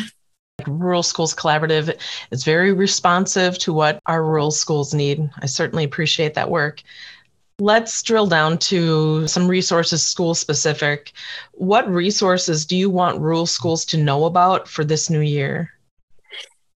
Rural 0.66 1.02
Schools 1.02 1.34
Collaborative 1.34 1.98
is 2.30 2.44
very 2.44 2.72
responsive 2.72 3.58
to 3.58 3.72
what 3.72 4.00
our 4.06 4.24
rural 4.24 4.50
schools 4.50 4.94
need. 4.94 5.28
I 5.40 5.46
certainly 5.46 5.84
appreciate 5.84 6.34
that 6.34 6.50
work. 6.50 6.82
Let's 7.58 8.02
drill 8.02 8.26
down 8.26 8.58
to 8.58 9.26
some 9.28 9.48
resources 9.48 10.02
school 10.02 10.34
specific. 10.34 11.12
What 11.52 11.88
resources 11.88 12.64
do 12.64 12.76
you 12.76 12.90
want 12.90 13.20
rural 13.20 13.46
schools 13.46 13.84
to 13.86 13.96
know 13.96 14.24
about 14.24 14.68
for 14.68 14.84
this 14.84 15.10
new 15.10 15.20
year? 15.20 15.72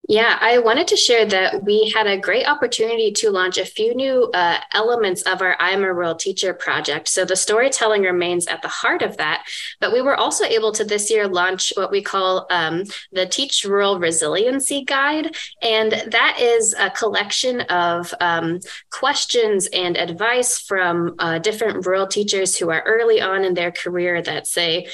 Yeah, 0.10 0.38
I 0.42 0.58
wanted 0.58 0.88
to 0.90 0.98
share 0.98 1.26
that 1.28 1.64
we 1.64 1.90
had 1.96 2.08
a 2.08 2.18
great 2.18 2.46
opportunity 2.46 3.14
to 3.14 3.30
launch 3.30 3.58
a 3.58 3.66
few 3.66 3.96
new 3.96 4.30
uh, 4.34 4.58
elements 4.74 5.22
of 5.22 5.42
our 5.42 5.56
I'm 5.62 5.86
a 5.86 5.94
Rural 5.94 6.16
Teacher 6.16 6.54
project. 6.54 7.08
So 7.08 7.24
the 7.24 7.38
storytelling 7.38 8.02
remains 8.02 8.46
at 8.48 8.62
the 8.62 8.68
heart 8.68 9.02
of 9.02 9.16
that. 9.16 9.46
But 9.80 9.94
we 9.94 10.02
were 10.02 10.18
also 10.18 10.44
able 10.44 10.74
to 10.74 10.84
this 10.84 11.10
year 11.10 11.26
launch 11.26 11.72
what 11.78 11.90
we 11.90 12.02
call 12.02 12.48
um, 12.50 12.84
the 13.14 13.26
Teach 13.26 13.64
Rural 13.64 13.98
Resiliency 13.98 14.84
Guide. 14.84 15.38
And 15.62 15.94
that 16.12 16.38
is 16.38 16.76
a 16.78 16.90
collection 16.90 17.62
of 17.62 18.14
um, 18.20 18.60
questions 18.90 19.68
and 19.68 19.96
advice 19.96 20.60
from 20.60 21.16
uh, 21.20 21.40
different 21.40 21.86
rural 21.86 22.08
teachers 22.08 22.58
who 22.58 22.70
are 22.70 22.84
early 22.86 23.22
on 23.22 23.46
in 23.46 23.54
their 23.54 23.72
career 23.72 24.22
that 24.22 24.48
say, 24.48 24.88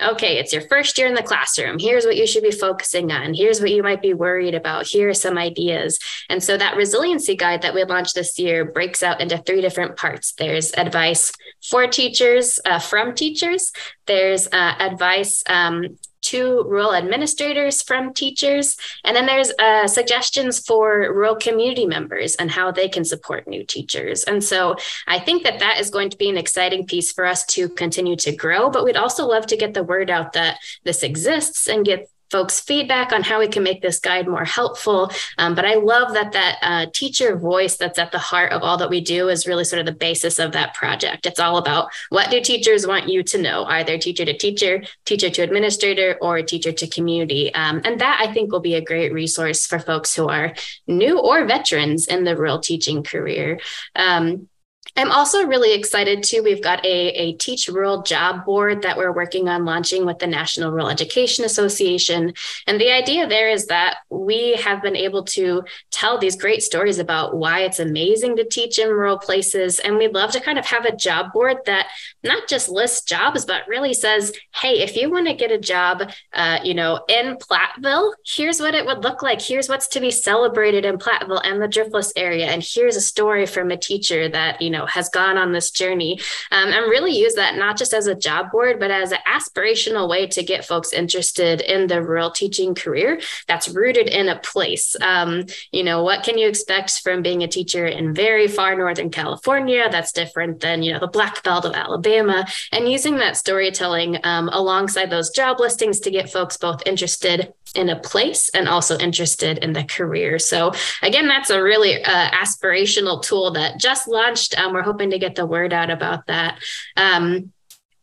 okay, 0.00 0.38
it's 0.38 0.52
your 0.52 0.62
first 0.62 0.96
year 0.98 1.06
in 1.06 1.14
the 1.14 1.22
classroom. 1.22 1.78
Here's 1.78 2.04
what 2.04 2.16
you 2.16 2.26
should 2.26 2.42
be 2.42 2.50
focusing 2.50 3.10
on. 3.10 3.34
Here's 3.34 3.60
what 3.60 3.70
you 3.70 3.82
might 3.82 4.02
be 4.02 4.14
worried 4.14 4.54
about. 4.54 4.86
Here 4.86 5.08
are 5.08 5.14
some 5.14 5.36
ideas. 5.38 5.98
And 6.28 6.42
so 6.42 6.56
that 6.56 6.76
resiliency 6.76 7.36
guide 7.36 7.62
that 7.62 7.74
we 7.74 7.84
launched 7.84 8.14
this 8.14 8.38
year 8.38 8.64
breaks 8.64 9.02
out 9.02 9.20
into 9.20 9.38
three 9.38 9.60
different 9.60 9.96
parts. 9.96 10.32
There's 10.32 10.72
advice 10.74 11.32
for 11.68 11.86
teachers, 11.86 12.60
uh, 12.64 12.78
from 12.78 13.14
teachers. 13.14 13.72
There's 14.06 14.46
uh, 14.46 14.74
advice 14.78 15.42
um, 15.48 15.98
to 16.30 16.64
rural 16.64 16.94
administrators 16.94 17.82
from 17.82 18.12
teachers. 18.12 18.76
And 19.04 19.16
then 19.16 19.26
there's 19.26 19.52
uh, 19.58 19.86
suggestions 19.86 20.60
for 20.60 21.12
rural 21.12 21.36
community 21.36 21.86
members 21.86 22.34
and 22.36 22.50
how 22.50 22.70
they 22.70 22.88
can 22.88 23.04
support 23.04 23.48
new 23.48 23.64
teachers. 23.64 24.24
And 24.24 24.42
so 24.42 24.76
I 25.06 25.18
think 25.18 25.44
that 25.44 25.60
that 25.60 25.80
is 25.80 25.90
going 25.90 26.10
to 26.10 26.18
be 26.18 26.28
an 26.28 26.36
exciting 26.36 26.86
piece 26.86 27.12
for 27.12 27.24
us 27.24 27.44
to 27.46 27.68
continue 27.68 28.16
to 28.16 28.32
grow. 28.34 28.70
But 28.70 28.84
we'd 28.84 28.96
also 28.96 29.26
love 29.26 29.46
to 29.46 29.56
get 29.56 29.74
the 29.74 29.82
word 29.82 30.10
out 30.10 30.32
that 30.34 30.58
this 30.84 31.02
exists 31.02 31.68
and 31.68 31.84
get 31.84 32.08
folks 32.30 32.60
feedback 32.60 33.12
on 33.12 33.22
how 33.22 33.38
we 33.38 33.48
can 33.48 33.62
make 33.62 33.82
this 33.82 33.98
guide 33.98 34.28
more 34.28 34.44
helpful. 34.44 35.10
Um, 35.38 35.54
but 35.54 35.64
I 35.64 35.74
love 35.74 36.14
that 36.14 36.32
that 36.32 36.58
uh, 36.62 36.86
teacher 36.92 37.36
voice 37.36 37.76
that's 37.76 37.98
at 37.98 38.12
the 38.12 38.18
heart 38.18 38.52
of 38.52 38.62
all 38.62 38.76
that 38.78 38.90
we 38.90 39.00
do 39.00 39.28
is 39.28 39.46
really 39.46 39.64
sort 39.64 39.80
of 39.80 39.86
the 39.86 39.92
basis 39.92 40.38
of 40.38 40.52
that 40.52 40.74
project. 40.74 41.26
It's 41.26 41.40
all 41.40 41.58
about 41.58 41.88
what 42.10 42.30
do 42.30 42.40
teachers 42.40 42.86
want 42.86 43.08
you 43.08 43.22
to 43.24 43.38
know, 43.38 43.64
either 43.64 43.98
teacher 43.98 44.24
to 44.24 44.36
teacher, 44.36 44.82
teacher 45.04 45.30
to 45.30 45.42
administrator, 45.42 46.16
or 46.20 46.42
teacher 46.42 46.72
to 46.72 46.86
community. 46.86 47.52
Um, 47.54 47.80
and 47.84 48.00
that 48.00 48.18
I 48.20 48.32
think 48.32 48.52
will 48.52 48.60
be 48.60 48.74
a 48.74 48.84
great 48.84 49.12
resource 49.12 49.66
for 49.66 49.78
folks 49.78 50.14
who 50.14 50.28
are 50.28 50.54
new 50.86 51.18
or 51.18 51.46
veterans 51.46 52.06
in 52.06 52.24
the 52.24 52.36
rural 52.36 52.58
teaching 52.58 53.02
career. 53.02 53.60
Um, 53.94 54.48
I'm 54.96 55.12
also 55.12 55.46
really 55.46 55.74
excited 55.74 56.22
too. 56.22 56.42
We've 56.42 56.62
got 56.62 56.84
a, 56.84 57.08
a 57.08 57.32
Teach 57.34 57.68
Rural 57.68 58.02
job 58.02 58.44
board 58.44 58.82
that 58.82 58.96
we're 58.96 59.12
working 59.12 59.48
on 59.48 59.64
launching 59.64 60.04
with 60.04 60.18
the 60.18 60.26
National 60.26 60.70
Rural 60.70 60.88
Education 60.88 61.44
Association. 61.44 62.34
And 62.66 62.80
the 62.80 62.90
idea 62.90 63.26
there 63.26 63.48
is 63.48 63.66
that 63.66 63.98
we 64.10 64.54
have 64.56 64.82
been 64.82 64.96
able 64.96 65.24
to 65.24 65.62
tell 65.90 66.18
these 66.18 66.36
great 66.36 66.62
stories 66.62 66.98
about 66.98 67.36
why 67.36 67.60
it's 67.60 67.78
amazing 67.78 68.36
to 68.36 68.48
teach 68.48 68.78
in 68.78 68.88
rural 68.88 69.18
places. 69.18 69.78
And 69.78 69.96
we'd 69.96 70.14
love 70.14 70.32
to 70.32 70.40
kind 70.40 70.58
of 70.58 70.66
have 70.66 70.84
a 70.84 70.96
job 70.96 71.32
board 71.32 71.58
that 71.66 71.86
not 72.24 72.48
just 72.48 72.68
lists 72.68 73.02
jobs, 73.02 73.44
but 73.44 73.68
really 73.68 73.94
says, 73.94 74.32
hey, 74.54 74.80
if 74.80 74.96
you 74.96 75.10
want 75.10 75.26
to 75.26 75.34
get 75.34 75.52
a 75.52 75.58
job, 75.58 76.10
uh, 76.32 76.58
you 76.64 76.74
know, 76.74 77.04
in 77.08 77.36
Platteville, 77.36 78.12
here's 78.26 78.60
what 78.60 78.74
it 78.74 78.86
would 78.86 79.04
look 79.04 79.22
like. 79.22 79.40
Here's 79.40 79.68
what's 79.68 79.88
to 79.88 80.00
be 80.00 80.10
celebrated 80.10 80.84
in 80.84 80.98
Platteville 80.98 81.42
and 81.44 81.60
the 81.60 81.68
Driftless 81.68 82.12
area. 82.16 82.46
And 82.46 82.62
here's 82.62 82.96
a 82.96 83.00
story 83.00 83.46
from 83.46 83.70
a 83.70 83.76
teacher 83.76 84.28
that, 84.28 84.60
you 84.60 84.70
know, 84.70 84.77
has 84.86 85.08
gone 85.08 85.36
on 85.38 85.52
this 85.52 85.70
journey 85.70 86.20
um, 86.50 86.68
and 86.68 86.90
really 86.90 87.16
use 87.16 87.34
that 87.34 87.56
not 87.56 87.76
just 87.76 87.92
as 87.92 88.06
a 88.06 88.14
job 88.14 88.50
board, 88.50 88.78
but 88.80 88.90
as 88.90 89.12
an 89.12 89.18
aspirational 89.26 90.08
way 90.08 90.26
to 90.26 90.42
get 90.42 90.64
folks 90.64 90.92
interested 90.92 91.60
in 91.60 91.86
the 91.86 92.02
rural 92.02 92.30
teaching 92.30 92.74
career 92.74 93.20
that's 93.46 93.68
rooted 93.68 94.08
in 94.08 94.28
a 94.28 94.38
place. 94.38 94.96
Um, 95.00 95.44
you 95.72 95.84
know, 95.84 96.02
what 96.02 96.24
can 96.24 96.38
you 96.38 96.48
expect 96.48 97.00
from 97.02 97.22
being 97.22 97.42
a 97.42 97.48
teacher 97.48 97.86
in 97.86 98.14
very 98.14 98.48
far 98.48 98.76
northern 98.76 99.10
California 99.10 99.88
that's 99.90 100.12
different 100.12 100.60
than, 100.60 100.82
you 100.82 100.92
know, 100.92 101.00
the 101.00 101.06
Black 101.06 101.42
Belt 101.42 101.64
of 101.64 101.74
Alabama, 101.74 102.46
and 102.72 102.90
using 102.90 103.16
that 103.16 103.36
storytelling 103.36 104.18
um, 104.24 104.48
alongside 104.52 105.10
those 105.10 105.30
job 105.30 105.60
listings 105.60 106.00
to 106.00 106.10
get 106.10 106.30
folks 106.30 106.56
both 106.56 106.82
interested 106.86 107.52
in 107.74 107.88
a 107.88 108.00
place 108.00 108.48
and 108.50 108.68
also 108.68 108.98
interested 108.98 109.58
in 109.58 109.72
the 109.72 109.84
career. 109.84 110.38
So 110.38 110.72
again, 111.02 111.28
that's 111.28 111.50
a 111.50 111.62
really 111.62 112.02
uh, 112.02 112.30
aspirational 112.30 113.22
tool 113.22 113.52
that 113.52 113.78
just 113.78 114.08
launched. 114.08 114.58
Um, 114.58 114.72
we're 114.72 114.82
hoping 114.82 115.10
to 115.10 115.18
get 115.18 115.34
the 115.34 115.46
word 115.46 115.72
out 115.72 115.90
about 115.90 116.26
that. 116.26 116.58
Um, 116.96 117.52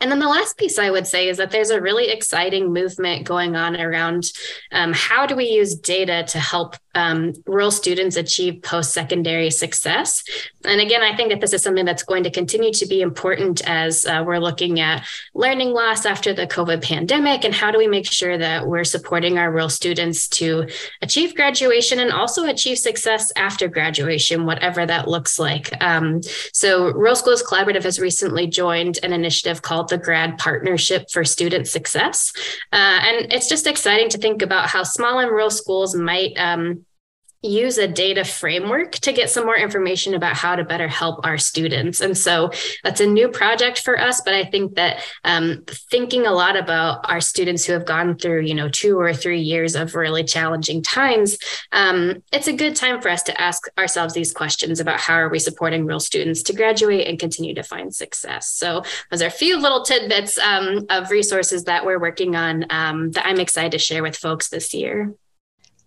and 0.02 0.12
then 0.12 0.20
the 0.20 0.28
last 0.28 0.58
piece 0.58 0.78
I 0.78 0.92
would 0.92 1.08
say 1.08 1.30
is 1.30 1.38
that 1.38 1.52
there's 1.52 1.70
a 1.70 1.82
really 1.82 2.10
exciting 2.10 2.74
movement 2.74 3.26
going 3.26 3.56
on 3.56 3.80
around 3.80 4.26
um, 4.72 4.92
how 4.94 5.26
do 5.26 5.36
we 5.36 5.46
use 5.46 5.76
data 5.76 6.26
to 6.30 6.40
help 6.40 6.76
um, 6.96 7.34
rural 7.46 7.72
students 7.72 8.16
achieve 8.16 8.62
post 8.64 8.94
secondary 8.94 9.52
success. 9.52 10.24
And 10.64 10.82
again, 10.82 11.04
I 11.04 11.16
think 11.16 11.30
that 11.30 11.42
this 11.42 11.54
is 11.54 11.62
something 11.62 11.86
that's 11.86 12.04
going 12.04 12.24
to 12.24 12.32
continue 12.32 12.72
to 12.74 12.86
be 12.88 13.02
important 13.02 13.62
as 13.68 14.06
uh, 14.06 14.24
we're 14.26 14.40
looking 14.40 14.80
at 14.80 15.06
learning 15.34 15.72
loss 15.72 16.06
after 16.06 16.34
the 16.34 16.48
COVID 16.48 16.82
pandemic 16.82 17.44
and 17.44 17.54
how 17.54 17.70
do 17.70 17.78
we 17.78 17.88
make 17.88 18.12
sure 18.12 18.38
that 18.38 18.66
we're 18.66 18.86
supporting 18.86 19.38
our 19.38 19.52
rural 19.52 19.70
students 19.70 20.28
to 20.30 20.68
achieve 21.02 21.36
graduation 21.36 22.00
and 22.00 22.12
also 22.12 22.46
achieve 22.46 22.78
success 22.78 23.32
after 23.36 23.68
graduation, 23.68 24.46
whatever 24.46 24.86
that 24.86 25.08
looks 25.08 25.38
like. 25.38 25.70
Um, 25.84 26.22
so, 26.54 26.92
Rural 26.94 27.16
Schools 27.16 27.44
Collaborative 27.44 27.84
has 27.84 28.00
recently 28.00 28.48
joined 28.48 29.00
an 29.04 29.12
initiative 29.12 29.62
called 29.62 29.90
the 29.90 29.98
Grad 29.98 30.38
Partnership 30.38 31.10
for 31.12 31.26
Student 31.26 31.68
Success. 31.68 32.32
Uh, 32.72 33.00
and 33.04 33.34
it's 33.34 33.50
just 33.50 33.68
exciting 33.68 34.10
to 34.10 34.18
think 34.18 34.42
about 34.42 34.70
how 34.70 34.84
small 34.84 35.20
and 35.20 35.30
rural 35.30 35.50
schools 35.50 35.96
might. 35.96 36.34
Um, 36.38 36.85
use 37.46 37.78
a 37.78 37.88
data 37.88 38.24
framework 38.24 38.94
to 38.94 39.14
get 39.14 39.30
some 39.30 39.46
more 39.46 39.56
information 39.56 40.14
about 40.14 40.36
how 40.36 40.56
to 40.56 40.64
better 40.64 40.88
help 40.88 41.26
our 41.26 41.38
students. 41.38 42.02
And 42.02 42.18
so 42.18 42.52
that's 42.84 43.02
a 43.02 43.06
new 43.06 43.30
project 43.30 43.80
for 43.80 44.00
us, 44.00 44.22
but 44.22 44.34
I 44.34 44.46
think 44.46 44.76
that 44.76 45.04
um, 45.24 45.64
thinking 45.90 46.26
a 46.26 46.32
lot 46.32 46.56
about 46.56 47.10
our 47.10 47.22
students 47.22 47.66
who 47.66 47.74
have 47.74 47.86
gone 47.86 48.18
through, 48.18 48.42
you 48.42 48.54
know, 48.54 48.70
two 48.70 49.00
or 49.00 49.14
three 49.14 49.42
years 49.42 49.76
of 49.76 49.96
really 49.96 50.24
challenging 50.24 50.82
times, 50.82 51.38
um, 51.72 52.24
it's 52.32 52.48
a 52.48 52.54
good 52.54 52.76
time 52.76 53.02
for 53.02 53.10
us 53.10 53.24
to 53.24 53.42
ask 53.42 53.64
ourselves 53.78 54.14
these 54.14 54.34
questions 54.34 54.80
about 54.80 55.00
how 55.00 55.16
are 55.16 55.30
we 55.30 55.40
supporting 55.40 55.86
real 55.86 56.00
students 56.00 56.44
to 56.44 56.54
graduate 56.54 57.08
and 57.08 57.20
continue 57.20 57.54
to 57.54 57.64
find 57.64 57.94
success. 57.94 58.50
So 58.50 58.84
those 59.12 59.22
are 59.22 59.28
a 59.28 59.32
few 59.32 59.60
little 59.60 59.84
tidbits 59.84 60.38
um, 60.38 60.86
of 60.90 61.12
resources 61.12 61.66
that 61.66 61.86
we're 61.86 62.00
working 62.00 62.36
on 62.36 62.66
um, 62.70 63.12
that 63.12 63.26
I'm 63.26 63.40
excited 63.40 63.72
to 63.72 63.80
share 63.80 64.04
with 64.04 64.16
folks 64.16 64.50
this 64.50 64.74
year. 64.74 65.14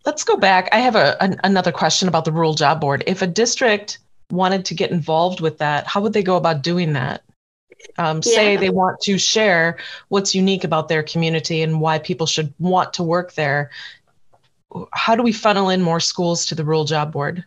Let's 0.08 0.24
go 0.24 0.38
back. 0.38 0.70
I 0.72 0.78
have 0.78 0.96
a, 0.96 1.22
an, 1.22 1.38
another 1.44 1.70
question 1.70 2.08
about 2.08 2.24
the 2.24 2.32
rural 2.32 2.54
job 2.54 2.80
board. 2.80 3.04
If 3.06 3.20
a 3.20 3.26
district 3.26 3.98
wanted 4.30 4.64
to 4.64 4.74
get 4.74 4.90
involved 4.90 5.40
with 5.40 5.58
that, 5.58 5.86
how 5.86 6.00
would 6.00 6.14
they 6.14 6.22
go 6.22 6.36
about 6.36 6.62
doing 6.62 6.94
that? 6.94 7.22
um, 7.98 8.22
say 8.22 8.54
yeah. 8.54 8.60
they 8.60 8.70
want 8.70 9.00
to 9.00 9.18
share 9.18 9.78
what's 10.08 10.34
unique 10.34 10.64
about 10.64 10.88
their 10.88 11.02
community 11.02 11.62
and 11.62 11.80
why 11.80 11.98
people 11.98 12.26
should 12.26 12.52
want 12.58 12.92
to 12.94 13.02
work 13.02 13.34
there, 13.34 13.70
how 14.92 15.14
do 15.14 15.22
we 15.22 15.32
funnel 15.32 15.70
in 15.70 15.82
more 15.82 16.00
schools 16.00 16.46
to 16.46 16.54
the 16.54 16.64
rural 16.64 16.84
job 16.84 17.12
board? 17.12 17.44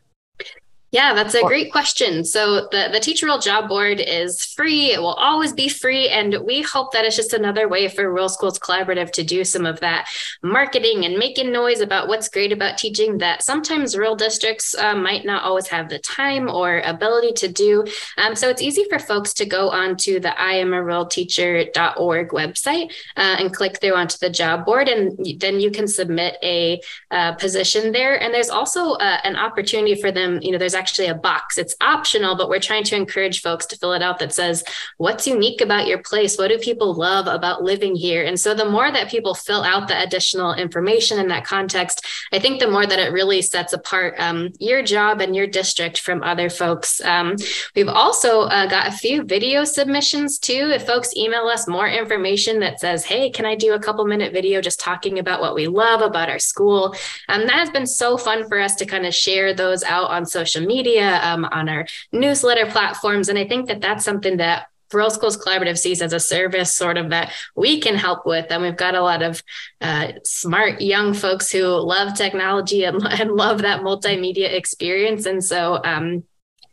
Yeah, 0.91 1.13
that's 1.13 1.35
a 1.35 1.41
great 1.43 1.71
question. 1.71 2.25
So 2.25 2.67
the, 2.69 2.89
the 2.91 2.99
Teach 2.99 3.21
Rural 3.21 3.39
Job 3.39 3.69
Board 3.69 4.01
is 4.01 4.43
free. 4.43 4.91
It 4.91 4.99
will 4.99 5.13
always 5.13 5.53
be 5.53 5.69
free. 5.69 6.09
And 6.09 6.39
we 6.43 6.61
hope 6.61 6.91
that 6.91 7.05
it's 7.05 7.15
just 7.15 7.31
another 7.31 7.69
way 7.69 7.87
for 7.87 8.09
Rural 8.09 8.27
Schools 8.27 8.59
Collaborative 8.59 9.09
to 9.11 9.23
do 9.23 9.45
some 9.45 9.65
of 9.65 9.79
that 9.79 10.09
marketing 10.43 11.05
and 11.05 11.17
making 11.17 11.49
noise 11.49 11.79
about 11.79 12.09
what's 12.09 12.27
great 12.27 12.51
about 12.51 12.77
teaching 12.77 13.19
that 13.19 13.41
sometimes 13.41 13.97
rural 13.97 14.17
districts 14.17 14.75
uh, 14.75 14.93
might 14.93 15.23
not 15.23 15.43
always 15.43 15.67
have 15.67 15.87
the 15.87 15.99
time 15.99 16.49
or 16.49 16.81
ability 16.81 17.31
to 17.33 17.47
do. 17.47 17.85
Um, 18.17 18.35
so 18.35 18.49
it's 18.49 18.61
easy 18.61 18.83
for 18.89 18.99
folks 18.99 19.33
to 19.35 19.45
go 19.45 19.69
onto 19.69 20.19
the 20.19 20.37
I 20.37 20.55
am 20.55 20.73
a 20.73 20.83
rural 20.83 21.05
teacher.org 21.05 22.29
website 22.31 22.91
uh, 23.15 23.37
and 23.39 23.55
click 23.55 23.79
through 23.79 23.95
onto 23.95 24.17
the 24.17 24.29
job 24.29 24.65
board. 24.65 24.89
And 24.89 25.17
then 25.39 25.61
you 25.61 25.71
can 25.71 25.87
submit 25.87 26.35
a 26.43 26.81
uh, 27.11 27.31
position 27.35 27.93
there. 27.93 28.21
And 28.21 28.33
there's 28.33 28.49
also 28.49 28.95
uh, 28.95 29.19
an 29.23 29.37
opportunity 29.37 29.95
for 29.95 30.11
them, 30.11 30.41
you 30.41 30.51
know, 30.51 30.57
there's 30.57 30.80
actually 30.81 31.05
a 31.05 31.13
box. 31.13 31.59
It's 31.59 31.75
optional, 31.79 32.35
but 32.35 32.49
we're 32.49 32.59
trying 32.59 32.83
to 32.85 32.95
encourage 32.95 33.43
folks 33.43 33.67
to 33.67 33.77
fill 33.77 33.93
it 33.93 34.01
out 34.01 34.17
that 34.17 34.33
says, 34.33 34.63
What's 34.97 35.27
unique 35.27 35.61
about 35.61 35.85
your 35.85 35.99
place? 35.99 36.39
What 36.39 36.47
do 36.47 36.57
people 36.57 36.95
love 36.95 37.27
about 37.27 37.61
living 37.61 37.95
here? 37.95 38.25
And 38.25 38.39
so 38.39 38.55
the 38.55 38.65
more 38.65 38.91
that 38.91 39.11
people 39.11 39.35
fill 39.35 39.61
out 39.61 39.87
the 39.87 40.01
additional 40.01 40.55
information 40.55 41.19
in 41.19 41.27
that 41.27 41.45
context, 41.45 42.03
I 42.33 42.39
think 42.39 42.59
the 42.59 42.71
more 42.71 42.87
that 42.87 42.97
it 42.97 43.13
really 43.13 43.43
sets 43.43 43.73
apart 43.73 44.15
um, 44.17 44.49
your 44.59 44.81
job 44.81 45.21
and 45.21 45.35
your 45.35 45.45
district 45.45 45.99
from 45.99 46.23
other 46.23 46.49
folks. 46.49 46.99
Um, 47.01 47.35
we've 47.75 47.87
also 47.87 48.41
uh, 48.57 48.65
got 48.65 48.87
a 48.87 48.97
few 49.03 49.21
video 49.21 49.63
submissions 49.63 50.39
too. 50.39 50.71
If 50.73 50.87
folks 50.87 51.15
email 51.15 51.45
us 51.45 51.67
more 51.67 51.87
information 51.87 52.59
that 52.61 52.79
says, 52.79 53.05
Hey, 53.05 53.29
can 53.29 53.45
I 53.45 53.53
do 53.53 53.73
a 53.73 53.79
couple 53.79 54.03
minute 54.05 54.33
video 54.33 54.61
just 54.61 54.79
talking 54.79 55.19
about 55.19 55.41
what 55.41 55.53
we 55.53 55.67
love 55.67 56.01
about 56.01 56.29
our 56.29 56.39
school? 56.39 56.95
Um, 57.29 57.41
that 57.41 57.59
has 57.59 57.69
been 57.69 57.85
so 57.85 58.17
fun 58.17 58.47
for 58.47 58.59
us 58.59 58.73
to 58.77 58.87
kind 58.87 59.05
of 59.05 59.13
share 59.13 59.53
those 59.53 59.83
out 59.83 60.09
on 60.09 60.25
social 60.25 60.61
media 60.61 60.70
media, 60.75 61.19
um, 61.23 61.45
on 61.45 61.69
our 61.69 61.85
newsletter 62.11 62.65
platforms. 62.65 63.29
And 63.29 63.37
I 63.37 63.45
think 63.47 63.67
that 63.67 63.81
that's 63.81 64.05
something 64.05 64.37
that 64.37 64.67
Rural 64.93 65.09
Schools 65.09 65.37
Collaborative 65.37 65.77
sees 65.77 66.01
as 66.01 66.13
a 66.13 66.19
service 66.19 66.73
sort 66.73 66.97
of 66.97 67.09
that 67.09 67.33
we 67.55 67.79
can 67.79 67.95
help 67.95 68.25
with. 68.25 68.47
And 68.49 68.61
we've 68.61 68.77
got 68.77 68.95
a 68.95 69.01
lot 69.01 69.21
of 69.21 69.43
uh, 69.79 70.13
smart 70.23 70.81
young 70.81 71.13
folks 71.13 71.51
who 71.51 71.65
love 71.65 72.15
technology 72.15 72.83
and, 72.83 73.01
and, 73.19 73.31
love 73.31 73.61
that 73.61 73.81
multimedia 73.81 74.51
experience. 74.51 75.25
And 75.25 75.43
so 75.43 75.81
um, 75.83 76.23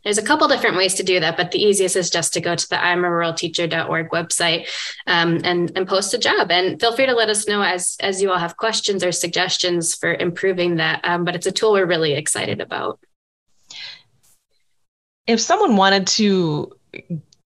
there's 0.03 0.17
a 0.17 0.23
couple 0.23 0.47
different 0.47 0.77
ways 0.77 0.95
to 0.95 1.03
do 1.03 1.19
that, 1.19 1.37
but 1.37 1.51
the 1.51 1.61
easiest 1.61 1.95
is 1.95 2.09
just 2.09 2.33
to 2.33 2.41
go 2.41 2.55
to 2.55 2.69
the 2.69 2.83
I'm 2.83 3.03
a 3.03 3.09
rural 3.09 3.33
teacher.org 3.33 4.09
website 4.11 4.67
um, 5.07 5.41
and, 5.43 5.71
and 5.75 5.87
post 5.87 6.13
a 6.13 6.17
job. 6.17 6.51
And 6.51 6.79
feel 6.79 6.95
free 6.95 7.05
to 7.05 7.13
let 7.13 7.29
us 7.29 7.47
know 7.47 7.61
as, 7.61 7.97
as 7.99 8.21
you 8.21 8.31
all 8.31 8.37
have 8.37 8.57
questions 8.57 9.03
or 9.03 9.11
suggestions 9.11 9.95
for 9.95 10.13
improving 10.13 10.77
that. 10.77 11.01
Um, 11.03 11.25
but 11.25 11.35
it's 11.35 11.47
a 11.47 11.51
tool 11.51 11.73
we're 11.73 11.85
really 11.85 12.13
excited 12.13 12.61
about 12.61 12.99
if 15.29 15.39
someone 15.39 15.75
wanted 15.75 16.07
to 16.07 16.75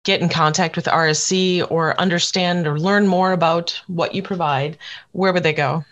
get 0.04 0.20
in 0.20 0.28
contact 0.28 0.76
with 0.76 0.84
RSC 0.84 1.66
or 1.70 1.98
understand 1.98 2.66
or 2.66 2.78
learn 2.78 3.06
more 3.06 3.32
about 3.32 3.80
what 3.86 4.14
you 4.14 4.22
provide, 4.22 4.76
where 5.12 5.32
would 5.32 5.42
they 5.42 5.54
go? 5.54 5.82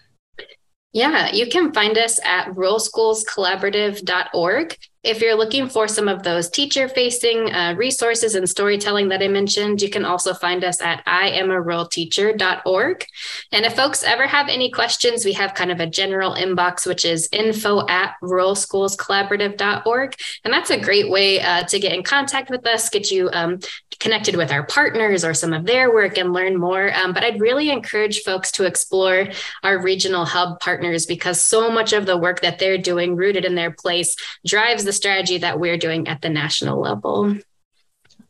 Yeah, 0.93 1.33
you 1.33 1.47
can 1.47 1.73
find 1.73 1.97
us 1.97 2.21
at 2.25 2.49
ruralschoolscollaborative.org. 2.49 4.77
If 5.02 5.23
you're 5.23 5.35
looking 5.35 5.66
for 5.66 5.88
some 5.88 6.09
of 6.09 6.25
those 6.25 6.50
teacher 6.50 6.87
facing 6.87 7.50
uh, 7.54 7.75
resources 7.75 8.35
and 8.35 8.47
storytelling 8.47 9.09
that 9.09 9.23
I 9.23 9.28
mentioned, 9.28 9.80
you 9.80 9.88
can 9.88 10.04
also 10.04 10.35
find 10.35 10.62
us 10.62 10.83
at 10.83 11.02
iamaruralteacher.org. 11.07 13.07
And 13.50 13.64
if 13.64 13.75
folks 13.75 14.02
ever 14.02 14.26
have 14.26 14.50
any 14.50 14.71
questions, 14.71 15.25
we 15.25 15.33
have 15.33 15.54
kind 15.54 15.71
of 15.71 15.80
a 15.80 15.87
general 15.87 16.35
inbox, 16.35 16.87
which 16.87 17.07
is 17.07 17.30
info 17.33 17.88
at 17.88 18.16
ruralschoolscollaborative.org. 18.23 20.16
And 20.45 20.52
that's 20.52 20.69
a 20.69 20.78
great 20.78 21.09
way 21.09 21.40
uh, 21.40 21.62
to 21.64 21.78
get 21.78 21.95
in 21.95 22.02
contact 22.02 22.50
with 22.50 22.66
us, 22.66 22.90
get 22.90 23.11
you 23.11 23.30
um, 23.33 23.61
connected 24.00 24.37
with 24.37 24.52
our 24.52 24.64
partners 24.64 25.25
or 25.25 25.33
some 25.33 25.54
of 25.54 25.64
their 25.64 25.92
work 25.92 26.19
and 26.19 26.35
learn 26.35 26.59
more. 26.59 26.95
Um, 26.95 27.14
but 27.14 27.25
I'd 27.25 27.40
really 27.40 27.71
encourage 27.71 28.21
folks 28.21 28.52
to 28.52 28.64
explore 28.64 29.28
our 29.62 29.80
regional 29.80 30.26
hub 30.26 30.61
partners 30.61 31.07
because 31.07 31.40
so 31.40 31.71
much 31.71 31.95
of 31.95 32.04
the 32.04 32.19
work 32.19 32.40
that 32.40 32.59
they're 32.59 32.78
doing, 32.78 33.16
rooted 33.16 33.47
in 33.47 33.54
their 33.54 33.71
place, 33.71 34.14
drives 34.45 34.85
the 34.91 34.97
strategy 34.97 35.39
that 35.39 35.61
we're 35.61 35.77
doing 35.77 36.09
at 36.09 36.21
the 36.21 36.29
national 36.29 36.81
level. 36.81 37.37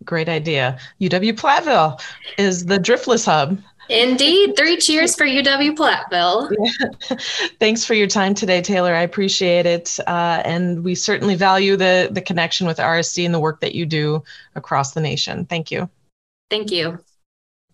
Great 0.04 0.28
idea. 0.28 0.78
UW 1.00 1.32
Platteville 1.32 1.98
is 2.36 2.66
the 2.66 2.78
Driftless 2.78 3.24
Hub. 3.24 3.58
Indeed. 3.88 4.58
Three 4.58 4.76
cheers 4.76 5.16
for 5.16 5.24
UW 5.24 5.74
Platteville. 5.74 6.54
Yeah. 6.60 7.16
Thanks 7.60 7.86
for 7.86 7.94
your 7.94 8.08
time 8.08 8.34
today, 8.34 8.60
Taylor. 8.60 8.94
I 8.94 9.00
appreciate 9.00 9.64
it. 9.64 9.98
Uh, 10.06 10.42
and 10.44 10.84
we 10.84 10.94
certainly 10.94 11.34
value 11.34 11.76
the, 11.76 12.10
the 12.12 12.20
connection 12.20 12.66
with 12.66 12.76
RSC 12.76 13.24
and 13.24 13.32
the 13.32 13.40
work 13.40 13.60
that 13.62 13.74
you 13.74 13.86
do 13.86 14.22
across 14.54 14.92
the 14.92 15.00
nation. 15.00 15.46
Thank 15.46 15.70
you. 15.70 15.88
Thank 16.50 16.70
you. 16.70 16.98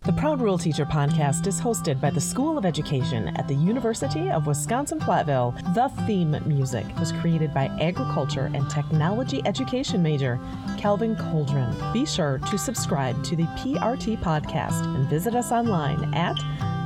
The 0.06 0.12
Proud 0.12 0.40
Rural 0.40 0.56
Teacher 0.56 0.86
podcast 0.86 1.48
is 1.48 1.60
hosted 1.60 2.00
by 2.00 2.10
the 2.10 2.20
School 2.20 2.56
of 2.56 2.64
Education 2.64 3.26
at 3.36 3.48
the 3.48 3.56
University 3.56 4.30
of 4.30 4.46
Wisconsin 4.46 5.00
Platteville. 5.00 5.52
The 5.74 5.88
theme 6.06 6.36
music 6.46 6.86
was 7.00 7.10
created 7.10 7.52
by 7.52 7.64
agriculture 7.80 8.48
and 8.54 8.70
technology 8.70 9.42
education 9.44 10.04
major 10.04 10.38
Calvin 10.78 11.16
Coldren. 11.16 11.92
Be 11.92 12.06
sure 12.06 12.38
to 12.38 12.56
subscribe 12.56 13.24
to 13.24 13.34
the 13.34 13.46
PRT 13.58 14.22
podcast 14.22 14.84
and 14.94 15.08
visit 15.08 15.34
us 15.34 15.50
online 15.50 16.14
at 16.14 16.36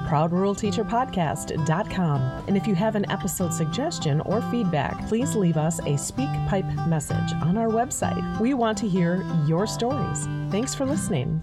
proudruralteacherpodcast.com. 0.09 2.45
And 2.49 2.57
if 2.57 2.66
you 2.66 2.75
have 2.75 2.97
an 2.97 3.11
episode 3.11 3.53
suggestion 3.53 4.23
or 4.23 4.40
feedback, 4.51 5.07
please 5.09 5.37
leave 5.37 5.59
us 5.59 5.79
a 5.81 5.99
SpeakPipe 5.99 6.88
message 6.88 7.35
on 7.42 7.59
our 7.59 7.68
website. 7.68 8.40
We 8.40 8.55
want 8.55 8.79
to 8.79 8.88
hear 8.88 9.23
your 9.47 9.66
stories. 9.66 10.27
Thanks 10.51 10.75
for 10.75 10.87
listening. 10.87 11.42